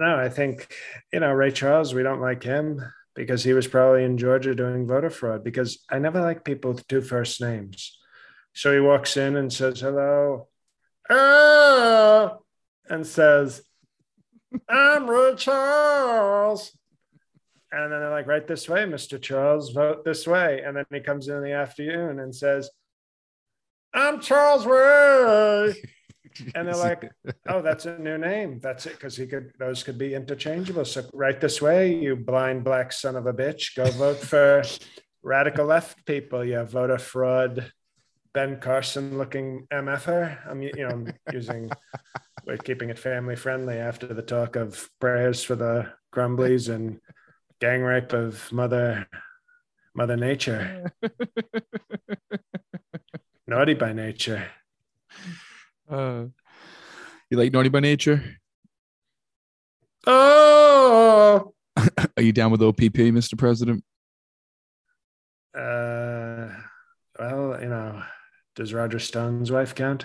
no, 0.00 0.16
I 0.18 0.30
think, 0.30 0.74
you 1.12 1.20
know, 1.20 1.30
Ray 1.30 1.52
Charles, 1.52 1.92
we 1.92 2.02
don't 2.02 2.22
like 2.22 2.42
him 2.42 2.82
because 3.14 3.44
he 3.44 3.52
was 3.52 3.68
probably 3.68 4.02
in 4.02 4.16
Georgia 4.16 4.54
doing 4.54 4.86
voter 4.86 5.10
fraud 5.10 5.44
because 5.44 5.84
I 5.90 5.98
never 5.98 6.20
like 6.22 6.42
people 6.42 6.72
with 6.72 6.88
two 6.88 7.02
first 7.02 7.40
names. 7.40 7.99
So 8.52 8.72
he 8.72 8.80
walks 8.80 9.16
in 9.16 9.36
and 9.36 9.52
says, 9.52 9.80
hello. 9.80 10.48
Oh, 11.08 12.42
and 12.88 13.06
says, 13.06 13.62
I'm 14.68 15.08
Ray 15.08 15.34
Charles. 15.36 16.76
And 17.72 17.92
then 17.92 18.00
they're 18.00 18.10
like, 18.10 18.26
right 18.26 18.46
this 18.46 18.68
way, 18.68 18.84
Mr. 18.84 19.20
Charles, 19.20 19.70
vote 19.70 20.04
this 20.04 20.26
way. 20.26 20.62
And 20.64 20.76
then 20.76 20.84
he 20.92 21.00
comes 21.00 21.28
in, 21.28 21.36
in 21.36 21.44
the 21.44 21.52
afternoon 21.52 22.18
and 22.18 22.34
says, 22.34 22.68
I'm 23.94 24.20
Charles 24.20 24.66
Ray. 24.66 25.74
and 26.54 26.68
they're 26.68 26.76
like, 26.76 27.10
"Oh, 27.48 27.62
that's 27.62 27.86
a 27.86 27.98
new 27.98 28.18
name. 28.18 28.60
That's 28.60 28.86
it." 28.86 28.92
Because 28.92 29.16
he 29.16 29.26
could; 29.26 29.52
those 29.58 29.82
could 29.82 29.98
be 29.98 30.14
interchangeable. 30.14 30.84
So, 30.84 31.08
right 31.12 31.40
this 31.40 31.60
way, 31.60 31.94
you 31.94 32.16
blind 32.16 32.64
black 32.64 32.92
son 32.92 33.16
of 33.16 33.26
a 33.26 33.32
bitch, 33.32 33.74
go 33.76 33.84
vote 33.90 34.18
for 34.18 34.62
radical 35.22 35.66
left 35.66 36.04
people. 36.06 36.44
Yeah, 36.44 36.64
voter 36.64 36.98
fraud, 36.98 37.72
Ben 38.32 38.60
Carson 38.60 39.18
looking 39.18 39.66
mf'er. 39.72 40.38
I'm, 40.48 40.62
you 40.62 40.72
know, 40.76 40.88
I'm 40.88 41.12
using. 41.32 41.70
We're 42.46 42.56
keeping 42.56 42.88
it 42.88 42.98
family 42.98 43.36
friendly 43.36 43.76
after 43.76 44.06
the 44.06 44.22
talk 44.22 44.56
of 44.56 44.88
prayers 44.98 45.44
for 45.44 45.56
the 45.56 45.92
Crumbleys 46.12 46.74
and 46.74 46.98
gang 47.60 47.82
rape 47.82 48.14
of 48.14 48.50
mother, 48.50 49.06
Mother 49.94 50.16
Nature. 50.16 50.90
Naughty 53.46 53.74
by 53.74 53.92
nature. 53.92 54.48
Uh, 55.88 56.26
you 57.30 57.36
like 57.36 57.52
Naughty 57.52 57.68
by 57.68 57.80
Nature? 57.80 58.22
Oh, 60.06 61.52
Are 62.16 62.22
you 62.22 62.32
down 62.32 62.50
with 62.50 62.62
OPP, 62.62 63.12
Mr. 63.12 63.36
President? 63.36 63.84
uh, 65.54 66.48
well, 67.18 67.58
you 67.60 67.68
know, 67.68 68.02
does 68.60 68.74
Roger 68.74 68.98
Stone's 68.98 69.50
wife 69.50 69.74
count? 69.74 70.04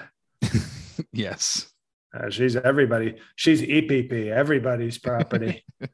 yes. 1.11 1.67
Uh, 2.13 2.29
she's 2.29 2.55
everybody. 2.55 3.15
She's 3.35 3.61
EPP, 3.61 4.31
everybody's 4.31 4.97
property. 4.97 5.65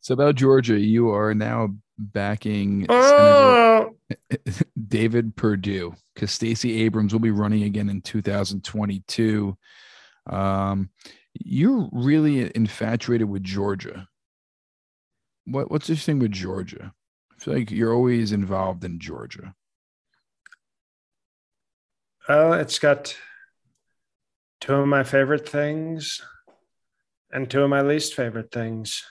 So 0.00 0.12
about 0.12 0.36
Georgia, 0.36 0.78
you 0.78 1.10
are 1.10 1.34
now 1.34 1.74
backing 1.98 2.86
Senator 2.88 3.90
oh, 3.90 3.90
David 4.86 5.34
Perdue 5.34 5.96
because 6.14 6.30
Stacey 6.30 6.82
Abrams 6.82 7.12
will 7.12 7.18
be 7.18 7.32
running 7.32 7.64
again 7.64 7.88
in 7.88 8.02
2022. 8.02 9.56
Um, 10.30 10.90
you're 11.34 11.88
really 11.90 12.52
infatuated 12.54 13.28
with 13.28 13.42
Georgia. 13.42 14.06
What 15.44 15.72
what's 15.72 15.88
this 15.88 16.06
thing 16.06 16.20
with 16.20 16.30
Georgia? 16.30 16.92
I 17.32 17.42
feel 17.42 17.54
like 17.54 17.72
you're 17.72 17.92
always 17.92 18.30
involved 18.30 18.84
in 18.84 19.00
Georgia. 19.00 19.56
Well, 22.28 22.52
it's 22.54 22.78
got 22.78 23.16
two 24.60 24.74
of 24.74 24.88
my 24.88 25.04
favorite 25.04 25.48
things 25.48 26.20
and 27.30 27.50
two 27.50 27.62
of 27.62 27.70
my 27.70 27.82
least 27.82 28.14
favorite 28.14 28.50
things. 28.50 29.02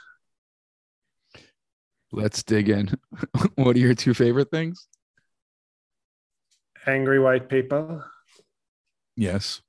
Let's 2.12 2.44
dig 2.44 2.70
in. 2.70 2.90
what 3.56 3.76
are 3.76 3.80
your 3.80 3.96
two 3.96 4.14
favorite 4.14 4.50
things? 4.52 4.88
Angry 6.88 7.20
white 7.20 7.50
people, 7.50 8.04
Yes. 9.16 9.62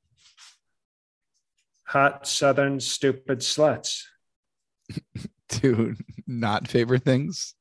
hot 1.85 2.27
southern 2.27 2.79
stupid 2.81 3.39
sluts, 3.41 4.03
Two 5.49 5.95
not 6.27 6.69
favorite 6.69 7.05
things. 7.05 7.55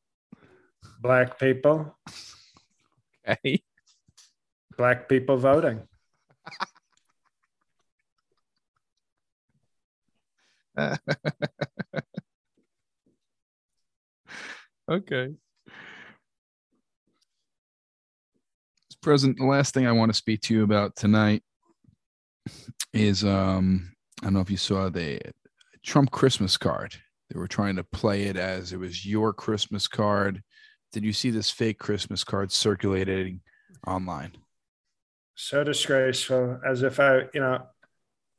black 1.00 1.40
people, 1.40 1.98
Okay. 3.28 3.64
Black 4.78 5.08
people 5.10 5.38
voting. 5.38 5.82
okay. 14.90 15.34
President, 19.02 19.38
the 19.38 19.46
last 19.46 19.74
thing 19.74 19.88
I 19.88 19.92
want 19.92 20.12
to 20.12 20.18
speak 20.18 20.42
to 20.42 20.54
you 20.54 20.64
about 20.64 20.96
tonight 20.96 21.44
is 22.94 23.24
um 23.24 23.92
I 24.22 24.26
don't 24.26 24.34
know 24.34 24.40
if 24.40 24.50
you 24.50 24.58
saw 24.58 24.90
the 24.90 25.22
Trump 25.84 26.12
Christmas 26.12 26.58
card. 26.58 26.96
They 27.30 27.38
were 27.40 27.48
trying 27.48 27.76
to 27.76 27.84
play 27.84 28.24
it 28.24 28.38
as 28.38 28.74
it 28.74 28.78
was 28.78 29.06
your 29.06 29.34
Christmas 29.34 29.88
card. 29.88 30.42
Did 30.92 31.04
you 31.04 31.14
see 31.14 31.30
this 31.30 31.52
fake 31.52 31.78
Christmas 31.78 32.24
card 32.24 32.52
circulating 32.52 33.42
online? 33.86 34.32
So 35.36 35.64
disgraceful 35.64 36.60
as 36.66 36.82
if 36.82 37.00
i 37.00 37.20
you 37.34 37.42
know 37.42 37.62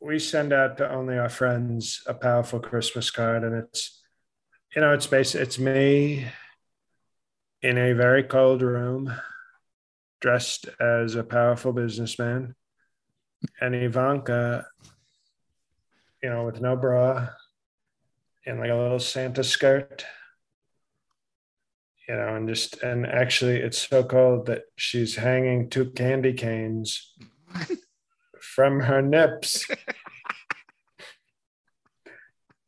we 0.01 0.19
send 0.19 0.53
out 0.53 0.79
to 0.79 0.91
only 0.91 1.19
our 1.19 1.29
friends 1.29 2.03
a 2.07 2.15
powerful 2.15 2.59
christmas 2.59 3.11
card 3.11 3.45
and 3.45 3.55
it's 3.55 4.03
you 4.75 4.81
know 4.81 4.93
it's 4.93 5.07
basically 5.07 5.43
it's 5.43 5.59
me 5.59 6.27
in 7.63 7.77
a 7.77 7.93
very 7.93 8.23
cold 8.23 8.63
room 8.63 9.13
dressed 10.21 10.67
as 10.81 11.15
a 11.15 11.23
powerful 11.23 11.73
businessman 11.73 12.55
and 13.61 13.75
ivanka 13.75 14.67
you 16.23 16.31
know 16.31 16.45
with 16.47 16.63
no 16.63 16.77
bra 16.77 17.29
in 18.47 18.59
like 18.59 18.71
a 18.71 18.75
little 18.75 18.99
santa 18.99 19.45
skirt 19.45 20.05
you 22.09 22.15
know, 22.15 22.37
and 22.37 22.49
just 22.49 22.83
and 22.83 23.07
actually 23.07 23.57
it's 23.57 23.89
so 23.89 24.05
cold 24.05 24.47
that 24.47 24.63
she's 24.77 25.17
hanging 25.17 25.69
two 25.69 25.91
candy 25.91 26.33
canes 26.33 27.15
from 28.41 28.81
her 28.81 29.03
nips. 29.03 29.67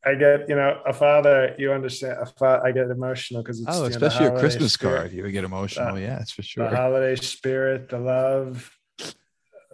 I 0.05 0.15
get, 0.15 0.47
you 0.47 0.55
know, 0.55 0.81
a 0.85 0.93
father, 0.93 1.55
you 1.59 1.73
understand, 1.73 2.17
a 2.21 2.25
fa- 2.25 2.61
I 2.63 2.71
get 2.71 2.89
emotional 2.89 3.43
because 3.43 3.59
it's 3.61 3.69
Oh, 3.69 3.81
know, 3.83 3.89
the 3.89 4.07
especially 4.07 4.27
a 4.27 4.39
Christmas 4.39 4.73
spirit, 4.73 4.95
card. 4.95 5.11
You 5.11 5.23
would 5.23 5.33
get 5.33 5.43
emotional. 5.43 5.95
Uh, 5.95 5.99
yeah, 5.99 6.17
that's 6.17 6.31
for 6.31 6.41
sure. 6.41 6.69
The 6.69 6.75
holiday 6.75 7.15
spirit, 7.15 7.89
the 7.89 7.99
love, 7.99 8.71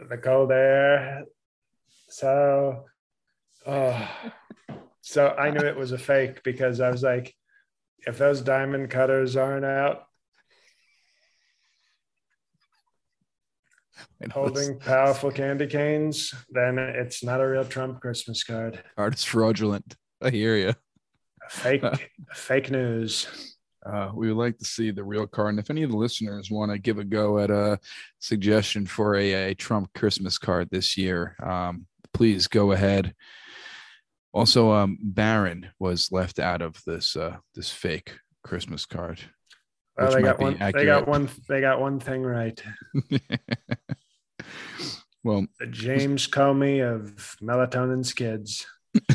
the 0.10 0.18
cold 0.18 0.52
air. 0.52 1.26
So, 2.10 2.86
oh, 3.68 4.10
so 5.02 5.28
I 5.28 5.52
knew 5.52 5.62
it 5.62 5.78
was 5.78 5.92
a 5.92 5.98
fake 5.98 6.42
because 6.44 6.82
I 6.82 6.90
was 6.90 7.04
like, 7.04 7.36
if 8.06 8.18
those 8.18 8.42
diamond 8.42 8.90
cutters 8.90 9.36
aren't 9.36 9.66
out, 9.66 10.06
And 14.22 14.32
holding 14.32 14.80
powerful 14.80 15.32
candy 15.32 15.68
canes, 15.68 16.34
then 16.50 16.80
it's 16.80 17.24
not 17.24 17.42
a 17.42 17.48
real 17.48 17.66
Trump 17.66 18.02
Christmas 18.02 18.44
card. 18.44 18.84
card 18.96 19.16
is 19.16 19.24
fraudulent. 19.24 19.96
I 20.22 20.30
hear 20.30 20.56
you. 20.56 20.74
Fake, 21.50 22.12
fake 22.34 22.72
news. 22.72 23.28
Uh, 23.86 24.12
we 24.16 24.28
would 24.28 24.38
like 24.38 24.58
to 24.58 24.66
see 24.66 24.90
the 24.90 25.04
real 25.04 25.28
card. 25.28 25.50
And 25.50 25.60
if 25.60 25.70
any 25.70 25.84
of 25.84 25.92
the 25.92 25.98
listeners 25.98 26.50
want 26.50 26.72
to 26.72 26.80
give 26.80 26.98
a 26.98 27.04
go 27.04 27.38
at 27.40 27.52
a 27.52 27.80
suggestion 28.20 28.86
for 28.86 29.16
a, 29.16 29.52
a 29.52 29.54
Trump 29.54 29.94
Christmas 29.94 30.38
card 30.38 30.70
this 30.72 30.98
year, 30.98 31.36
um, 31.44 31.86
please 32.14 32.48
go 32.48 32.72
ahead. 32.72 33.14
Also, 34.36 34.70
um, 34.74 34.98
Barron 35.02 35.70
was 35.80 36.12
left 36.12 36.40
out 36.40 36.62
of 36.62 36.76
this 36.86 37.16
uh, 37.16 37.38
this 37.56 37.72
fake 37.72 38.12
Christmas 38.44 38.86
card. 38.86 39.22
Well, 39.98 40.12
they 40.12 40.22
got 40.22 40.40
one. 40.40 40.58
They 40.74 40.84
got 40.84 41.08
one. 41.08 41.30
They 41.48 41.62
got 41.62 41.80
one 41.80 42.02
thing 42.02 42.22
right. 42.22 42.62
well, 45.24 45.48
The 45.58 45.68
James 45.68 46.28
Comey 46.28 46.84
of 46.84 47.38
melatonin's 47.42 48.12
kids. 48.12 48.66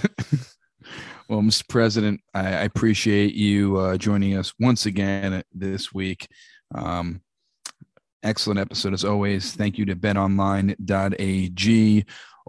well, 1.29 1.41
Mr. 1.41 1.69
President, 1.69 2.23
I, 2.33 2.47
I 2.47 2.63
appreciate 2.63 3.35
you 3.35 3.77
uh, 3.77 3.99
joining 3.99 4.39
us 4.39 4.55
once 4.59 4.87
again 4.87 5.43
this 5.53 5.93
week. 5.93 6.29
Um, 6.75 7.21
excellent 8.23 8.59
episode 8.59 8.95
as 8.95 9.05
always. 9.05 9.53
Thank 9.53 9.77
you 9.77 9.85
to 9.85 9.97
betonline.ag. 9.97 10.77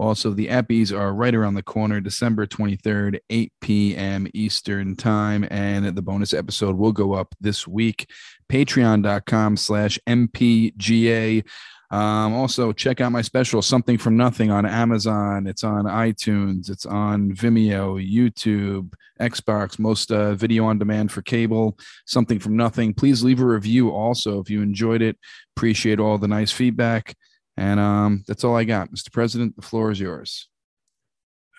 Also, 0.01 0.31
the 0.31 0.47
Eppies 0.47 0.91
are 0.91 1.13
right 1.13 1.35
around 1.35 1.53
the 1.53 1.61
corner, 1.61 2.01
December 2.01 2.47
23rd, 2.47 3.19
8 3.29 3.53
p.m. 3.61 4.27
Eastern 4.33 4.95
Time. 4.95 5.47
And 5.51 5.85
the 5.85 6.01
bonus 6.01 6.33
episode 6.33 6.75
will 6.75 6.91
go 6.91 7.13
up 7.13 7.35
this 7.39 7.67
week. 7.67 8.09
Patreon.com 8.51 9.57
slash 9.57 9.99
MPGA. 10.09 11.47
Um, 11.91 12.33
also, 12.33 12.71
check 12.71 12.99
out 12.99 13.11
my 13.11 13.21
special, 13.21 13.61
Something 13.61 13.99
from 13.99 14.17
Nothing, 14.17 14.49
on 14.49 14.65
Amazon. 14.65 15.45
It's 15.45 15.63
on 15.63 15.83
iTunes, 15.83 16.71
it's 16.71 16.87
on 16.87 17.33
Vimeo, 17.33 18.01
YouTube, 18.03 18.93
Xbox, 19.19 19.77
most 19.77 20.11
uh, 20.11 20.33
video 20.33 20.65
on 20.65 20.79
demand 20.79 21.11
for 21.11 21.21
cable. 21.21 21.77
Something 22.07 22.39
from 22.39 22.57
Nothing. 22.57 22.95
Please 22.95 23.23
leave 23.23 23.39
a 23.39 23.45
review 23.45 23.91
also 23.91 24.39
if 24.39 24.49
you 24.49 24.63
enjoyed 24.63 25.03
it. 25.03 25.19
Appreciate 25.55 25.99
all 25.99 26.17
the 26.17 26.27
nice 26.27 26.51
feedback. 26.51 27.15
And 27.57 27.79
um, 27.79 28.23
that's 28.27 28.43
all 28.43 28.55
I 28.55 28.63
got. 28.63 28.91
Mr. 28.91 29.11
President, 29.11 29.55
the 29.55 29.61
floor 29.61 29.91
is 29.91 29.99
yours. 29.99 30.47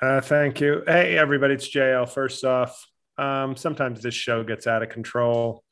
Uh, 0.00 0.20
thank 0.20 0.60
you. 0.60 0.82
Hey, 0.86 1.16
everybody, 1.16 1.54
it's 1.54 1.68
JL. 1.68 2.08
First 2.08 2.44
off, 2.44 2.88
um, 3.18 3.56
sometimes 3.56 4.02
this 4.02 4.14
show 4.14 4.42
gets 4.42 4.66
out 4.66 4.82
of 4.82 4.88
control. 4.88 5.62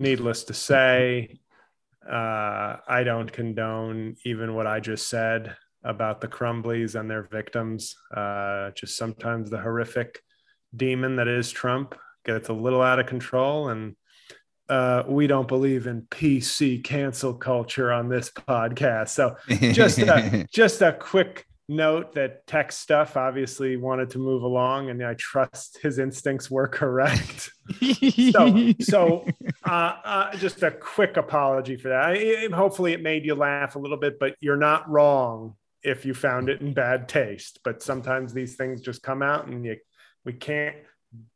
Needless 0.00 0.44
to 0.44 0.54
say, 0.54 1.38
uh, 2.08 2.76
I 2.86 3.02
don't 3.04 3.30
condone 3.30 4.16
even 4.24 4.54
what 4.54 4.66
I 4.66 4.80
just 4.80 5.08
said 5.08 5.56
about 5.82 6.20
the 6.20 6.28
Crumbleys 6.28 6.98
and 6.98 7.10
their 7.10 7.24
victims. 7.24 7.94
Uh, 8.14 8.70
just 8.70 8.96
sometimes 8.96 9.50
the 9.50 9.60
horrific 9.60 10.20
demon 10.74 11.16
that 11.16 11.28
is 11.28 11.50
Trump 11.50 11.94
gets 12.24 12.48
a 12.48 12.54
little 12.54 12.82
out 12.82 13.00
of 13.00 13.06
control. 13.06 13.68
And 13.68 13.96
uh, 14.68 15.02
we 15.06 15.26
don't 15.26 15.48
believe 15.48 15.86
in 15.86 16.02
PC 16.02 16.82
cancel 16.82 17.34
culture 17.34 17.92
on 17.92 18.08
this 18.08 18.30
podcast. 18.30 19.10
So 19.10 19.36
just 19.72 19.98
a, 19.98 20.46
just 20.52 20.82
a 20.82 20.92
quick 20.92 21.46
note 21.68 22.14
that 22.14 22.46
tech 22.46 22.70
stuff 22.72 23.16
obviously 23.16 23.76
wanted 23.76 24.10
to 24.10 24.18
move 24.18 24.42
along 24.42 24.90
and 24.90 25.02
I 25.02 25.14
trust 25.14 25.78
his 25.82 25.98
instincts 25.98 26.50
were 26.50 26.68
correct. 26.68 27.50
so, 28.30 28.72
so 28.80 29.26
uh, 29.64 29.96
uh, 30.04 30.36
just 30.36 30.62
a 30.62 30.70
quick 30.70 31.16
apology 31.16 31.76
for 31.76 31.88
that. 31.88 32.02
I, 32.02 32.54
hopefully 32.54 32.92
it 32.92 33.02
made 33.02 33.24
you 33.24 33.34
laugh 33.34 33.76
a 33.76 33.78
little 33.78 33.96
bit, 33.96 34.18
but 34.18 34.34
you're 34.40 34.56
not 34.56 34.88
wrong 34.90 35.56
if 35.82 36.04
you 36.04 36.14
found 36.14 36.48
it 36.48 36.60
in 36.60 36.74
bad 36.74 37.08
taste. 37.08 37.60
But 37.64 37.82
sometimes 37.82 38.32
these 38.32 38.56
things 38.56 38.80
just 38.80 39.02
come 39.02 39.22
out 39.22 39.46
and 39.46 39.64
you, 39.64 39.76
we 40.24 40.32
can't 40.32 40.76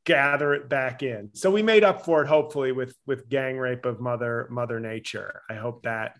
gather 0.04 0.54
it 0.54 0.68
back 0.68 1.02
in. 1.02 1.30
So 1.34 1.50
we 1.50 1.62
made 1.62 1.84
up 1.84 2.04
for 2.04 2.22
it 2.22 2.28
hopefully 2.28 2.72
with 2.72 2.94
with 3.06 3.28
gang 3.28 3.58
rape 3.58 3.84
of 3.84 4.00
mother 4.00 4.48
mother 4.50 4.80
nature. 4.80 5.42
I 5.50 5.54
hope 5.54 5.82
that 5.82 6.16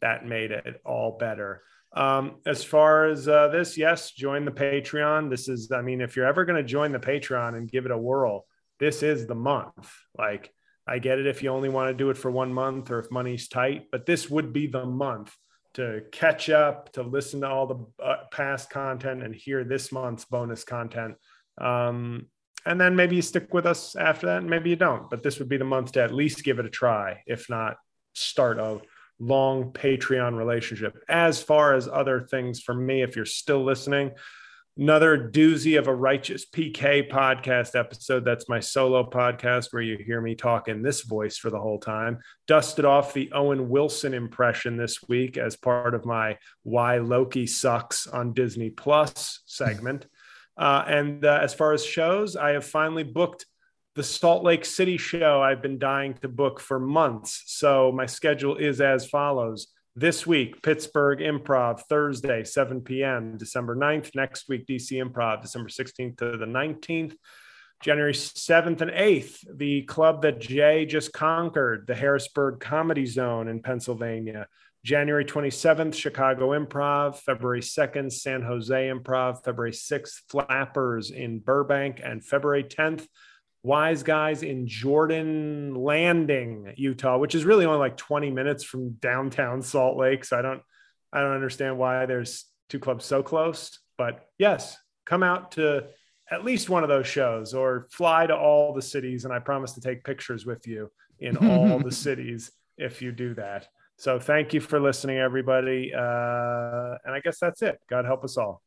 that 0.00 0.26
made 0.26 0.50
it 0.50 0.80
all 0.84 1.16
better. 1.18 1.62
Um, 1.94 2.36
as 2.44 2.62
far 2.62 3.06
as 3.06 3.26
uh, 3.26 3.48
this, 3.48 3.78
yes, 3.78 4.10
join 4.12 4.44
the 4.44 4.50
Patreon. 4.50 5.30
This 5.30 5.48
is, 5.48 5.72
I 5.72 5.80
mean, 5.80 6.02
if 6.02 6.14
you're 6.14 6.26
ever 6.26 6.44
going 6.44 6.62
to 6.62 6.62
join 6.62 6.92
the 6.92 6.98
Patreon 6.98 7.56
and 7.56 7.70
give 7.70 7.86
it 7.86 7.90
a 7.90 7.96
whirl, 7.98 8.46
this 8.78 9.02
is 9.02 9.26
the 9.26 9.34
month. 9.34 9.90
Like, 10.16 10.52
I 10.86 10.98
get 10.98 11.18
it 11.18 11.26
if 11.26 11.42
you 11.42 11.48
only 11.50 11.70
want 11.70 11.88
to 11.88 11.94
do 11.94 12.10
it 12.10 12.18
for 12.18 12.30
one 12.30 12.52
month 12.52 12.90
or 12.90 12.98
if 12.98 13.10
money's 13.10 13.48
tight, 13.48 13.86
but 13.90 14.04
this 14.04 14.28
would 14.28 14.52
be 14.52 14.66
the 14.66 14.84
month 14.84 15.34
to 15.74 16.02
catch 16.12 16.50
up, 16.50 16.92
to 16.92 17.02
listen 17.02 17.40
to 17.40 17.48
all 17.48 17.66
the 17.66 18.04
uh, 18.04 18.16
past 18.30 18.70
content 18.70 19.22
and 19.22 19.34
hear 19.34 19.64
this 19.64 19.90
month's 19.90 20.24
bonus 20.26 20.64
content. 20.64 21.14
Um, 21.58 22.26
and 22.66 22.80
then 22.80 22.96
maybe 22.96 23.16
you 23.16 23.22
stick 23.22 23.54
with 23.54 23.64
us 23.64 23.96
after 23.96 24.26
that, 24.26 24.38
and 24.38 24.50
maybe 24.50 24.70
you 24.70 24.76
don't. 24.76 25.08
But 25.08 25.22
this 25.22 25.38
would 25.38 25.48
be 25.48 25.56
the 25.56 25.64
month 25.64 25.92
to 25.92 26.02
at 26.02 26.12
least 26.12 26.44
give 26.44 26.58
it 26.58 26.66
a 26.66 26.70
try, 26.70 27.22
if 27.26 27.48
not 27.48 27.76
start 28.14 28.58
a 28.58 28.80
long 29.18 29.72
Patreon 29.72 30.36
relationship. 30.36 30.98
As 31.08 31.42
far 31.42 31.74
as 31.74 31.88
other 31.88 32.26
things 32.28 32.60
for 32.60 32.74
me, 32.74 33.02
if 33.02 33.16
you're 33.16 33.24
still 33.24 33.64
listening, 33.64 34.10
another 34.78 35.16
doozy 35.16 35.78
of 35.78 35.86
a 35.86 35.94
righteous 35.94 36.44
PK 36.44 37.08
podcast 37.08 37.78
episode. 37.78 38.24
That's 38.24 38.48
my 38.48 38.60
solo 38.60 39.08
podcast 39.08 39.72
where 39.72 39.82
you 39.82 39.96
hear 39.96 40.20
me 40.20 40.34
talk 40.34 40.68
in 40.68 40.82
this 40.82 41.02
voice 41.02 41.38
for 41.38 41.50
the 41.50 41.60
whole 41.60 41.78
time. 41.78 42.18
Dusted 42.46 42.84
off 42.84 43.14
the 43.14 43.30
Owen 43.32 43.68
Wilson 43.70 44.12
impression 44.12 44.76
this 44.76 45.02
week 45.08 45.38
as 45.38 45.56
part 45.56 45.94
of 45.94 46.04
my 46.04 46.36
Why 46.62 46.98
Loki 46.98 47.46
Sucks 47.46 48.06
on 48.06 48.34
Disney 48.34 48.70
Plus 48.70 49.40
segment. 49.46 50.06
Uh, 50.56 50.84
and 50.86 51.24
uh, 51.24 51.38
as 51.42 51.54
far 51.54 51.72
as 51.72 51.84
shows, 51.84 52.36
I 52.36 52.50
have 52.50 52.64
finally 52.64 53.02
booked 53.02 53.46
the 53.94 54.02
Salt 54.02 54.44
Lake 54.44 54.64
City 54.64 54.98
show 54.98 55.40
I've 55.42 55.62
been 55.62 55.78
dying 55.78 56.14
to 56.20 56.28
book 56.28 56.60
for 56.60 56.78
months. 56.78 57.44
So 57.46 57.90
my 57.92 58.06
schedule 58.06 58.56
is 58.56 58.80
as 58.80 59.06
follows. 59.06 59.68
This 59.94 60.26
week, 60.26 60.60
Pittsburgh 60.60 61.20
Improv, 61.20 61.80
Thursday, 61.88 62.44
7 62.44 62.82
p.m., 62.82 63.38
December 63.38 63.74
9th. 63.74 64.14
Next 64.14 64.46
week, 64.46 64.66
DC 64.66 64.92
Improv, 64.92 65.40
December 65.40 65.70
16th 65.70 66.18
to 66.18 66.36
the 66.36 66.44
19th. 66.44 67.16
January 67.82 68.12
7th 68.12 68.80
and 68.80 68.90
8th, 68.90 69.44
the 69.56 69.82
club 69.82 70.22
that 70.22 70.40
Jay 70.40 70.86
just 70.86 71.12
conquered, 71.12 71.86
the 71.86 71.94
Harrisburg 71.94 72.60
Comedy 72.60 73.06
Zone 73.06 73.48
in 73.48 73.60
Pennsylvania. 73.60 74.48
January 74.86 75.24
27th, 75.24 75.94
Chicago 75.94 76.50
Improv. 76.50 77.16
February 77.16 77.60
2nd, 77.60 78.12
San 78.12 78.40
Jose 78.40 78.88
Improv. 78.88 79.42
February 79.42 79.72
6th, 79.72 80.20
Flappers 80.28 81.10
in 81.10 81.40
Burbank. 81.40 82.00
And 82.04 82.24
February 82.24 82.62
10th, 82.62 83.04
Wise 83.64 84.04
Guys 84.04 84.44
in 84.44 84.68
Jordan 84.68 85.74
Landing, 85.74 86.72
Utah, 86.76 87.18
which 87.18 87.34
is 87.34 87.44
really 87.44 87.66
only 87.66 87.80
like 87.80 87.96
20 87.96 88.30
minutes 88.30 88.62
from 88.62 88.92
downtown 88.92 89.60
Salt 89.60 89.96
Lake. 89.96 90.24
So 90.24 90.38
I 90.38 90.42
don't 90.42 90.62
I 91.12 91.20
don't 91.20 91.34
understand 91.34 91.78
why 91.78 92.06
there's 92.06 92.44
two 92.68 92.78
clubs 92.78 93.04
so 93.04 93.24
close. 93.24 93.76
But 93.98 94.24
yes, 94.38 94.76
come 95.04 95.24
out 95.24 95.50
to 95.52 95.88
at 96.30 96.44
least 96.44 96.70
one 96.70 96.84
of 96.84 96.88
those 96.88 97.08
shows 97.08 97.54
or 97.54 97.88
fly 97.90 98.28
to 98.28 98.36
all 98.36 98.72
the 98.72 98.82
cities. 98.82 99.24
And 99.24 99.34
I 99.34 99.40
promise 99.40 99.72
to 99.72 99.80
take 99.80 100.04
pictures 100.04 100.46
with 100.46 100.64
you 100.68 100.92
in 101.18 101.36
all 101.38 101.78
the 101.84 101.90
cities 101.90 102.52
if 102.78 103.02
you 103.02 103.10
do 103.10 103.34
that. 103.34 103.66
So 103.96 104.18
thank 104.18 104.52
you 104.52 104.60
for 104.60 104.78
listening, 104.78 105.18
everybody. 105.18 105.92
Uh, 105.94 106.96
and 107.04 107.14
I 107.14 107.20
guess 107.22 107.38
that's 107.40 107.62
it. 107.62 107.80
God 107.88 108.04
help 108.04 108.24
us 108.24 108.36
all. 108.36 108.62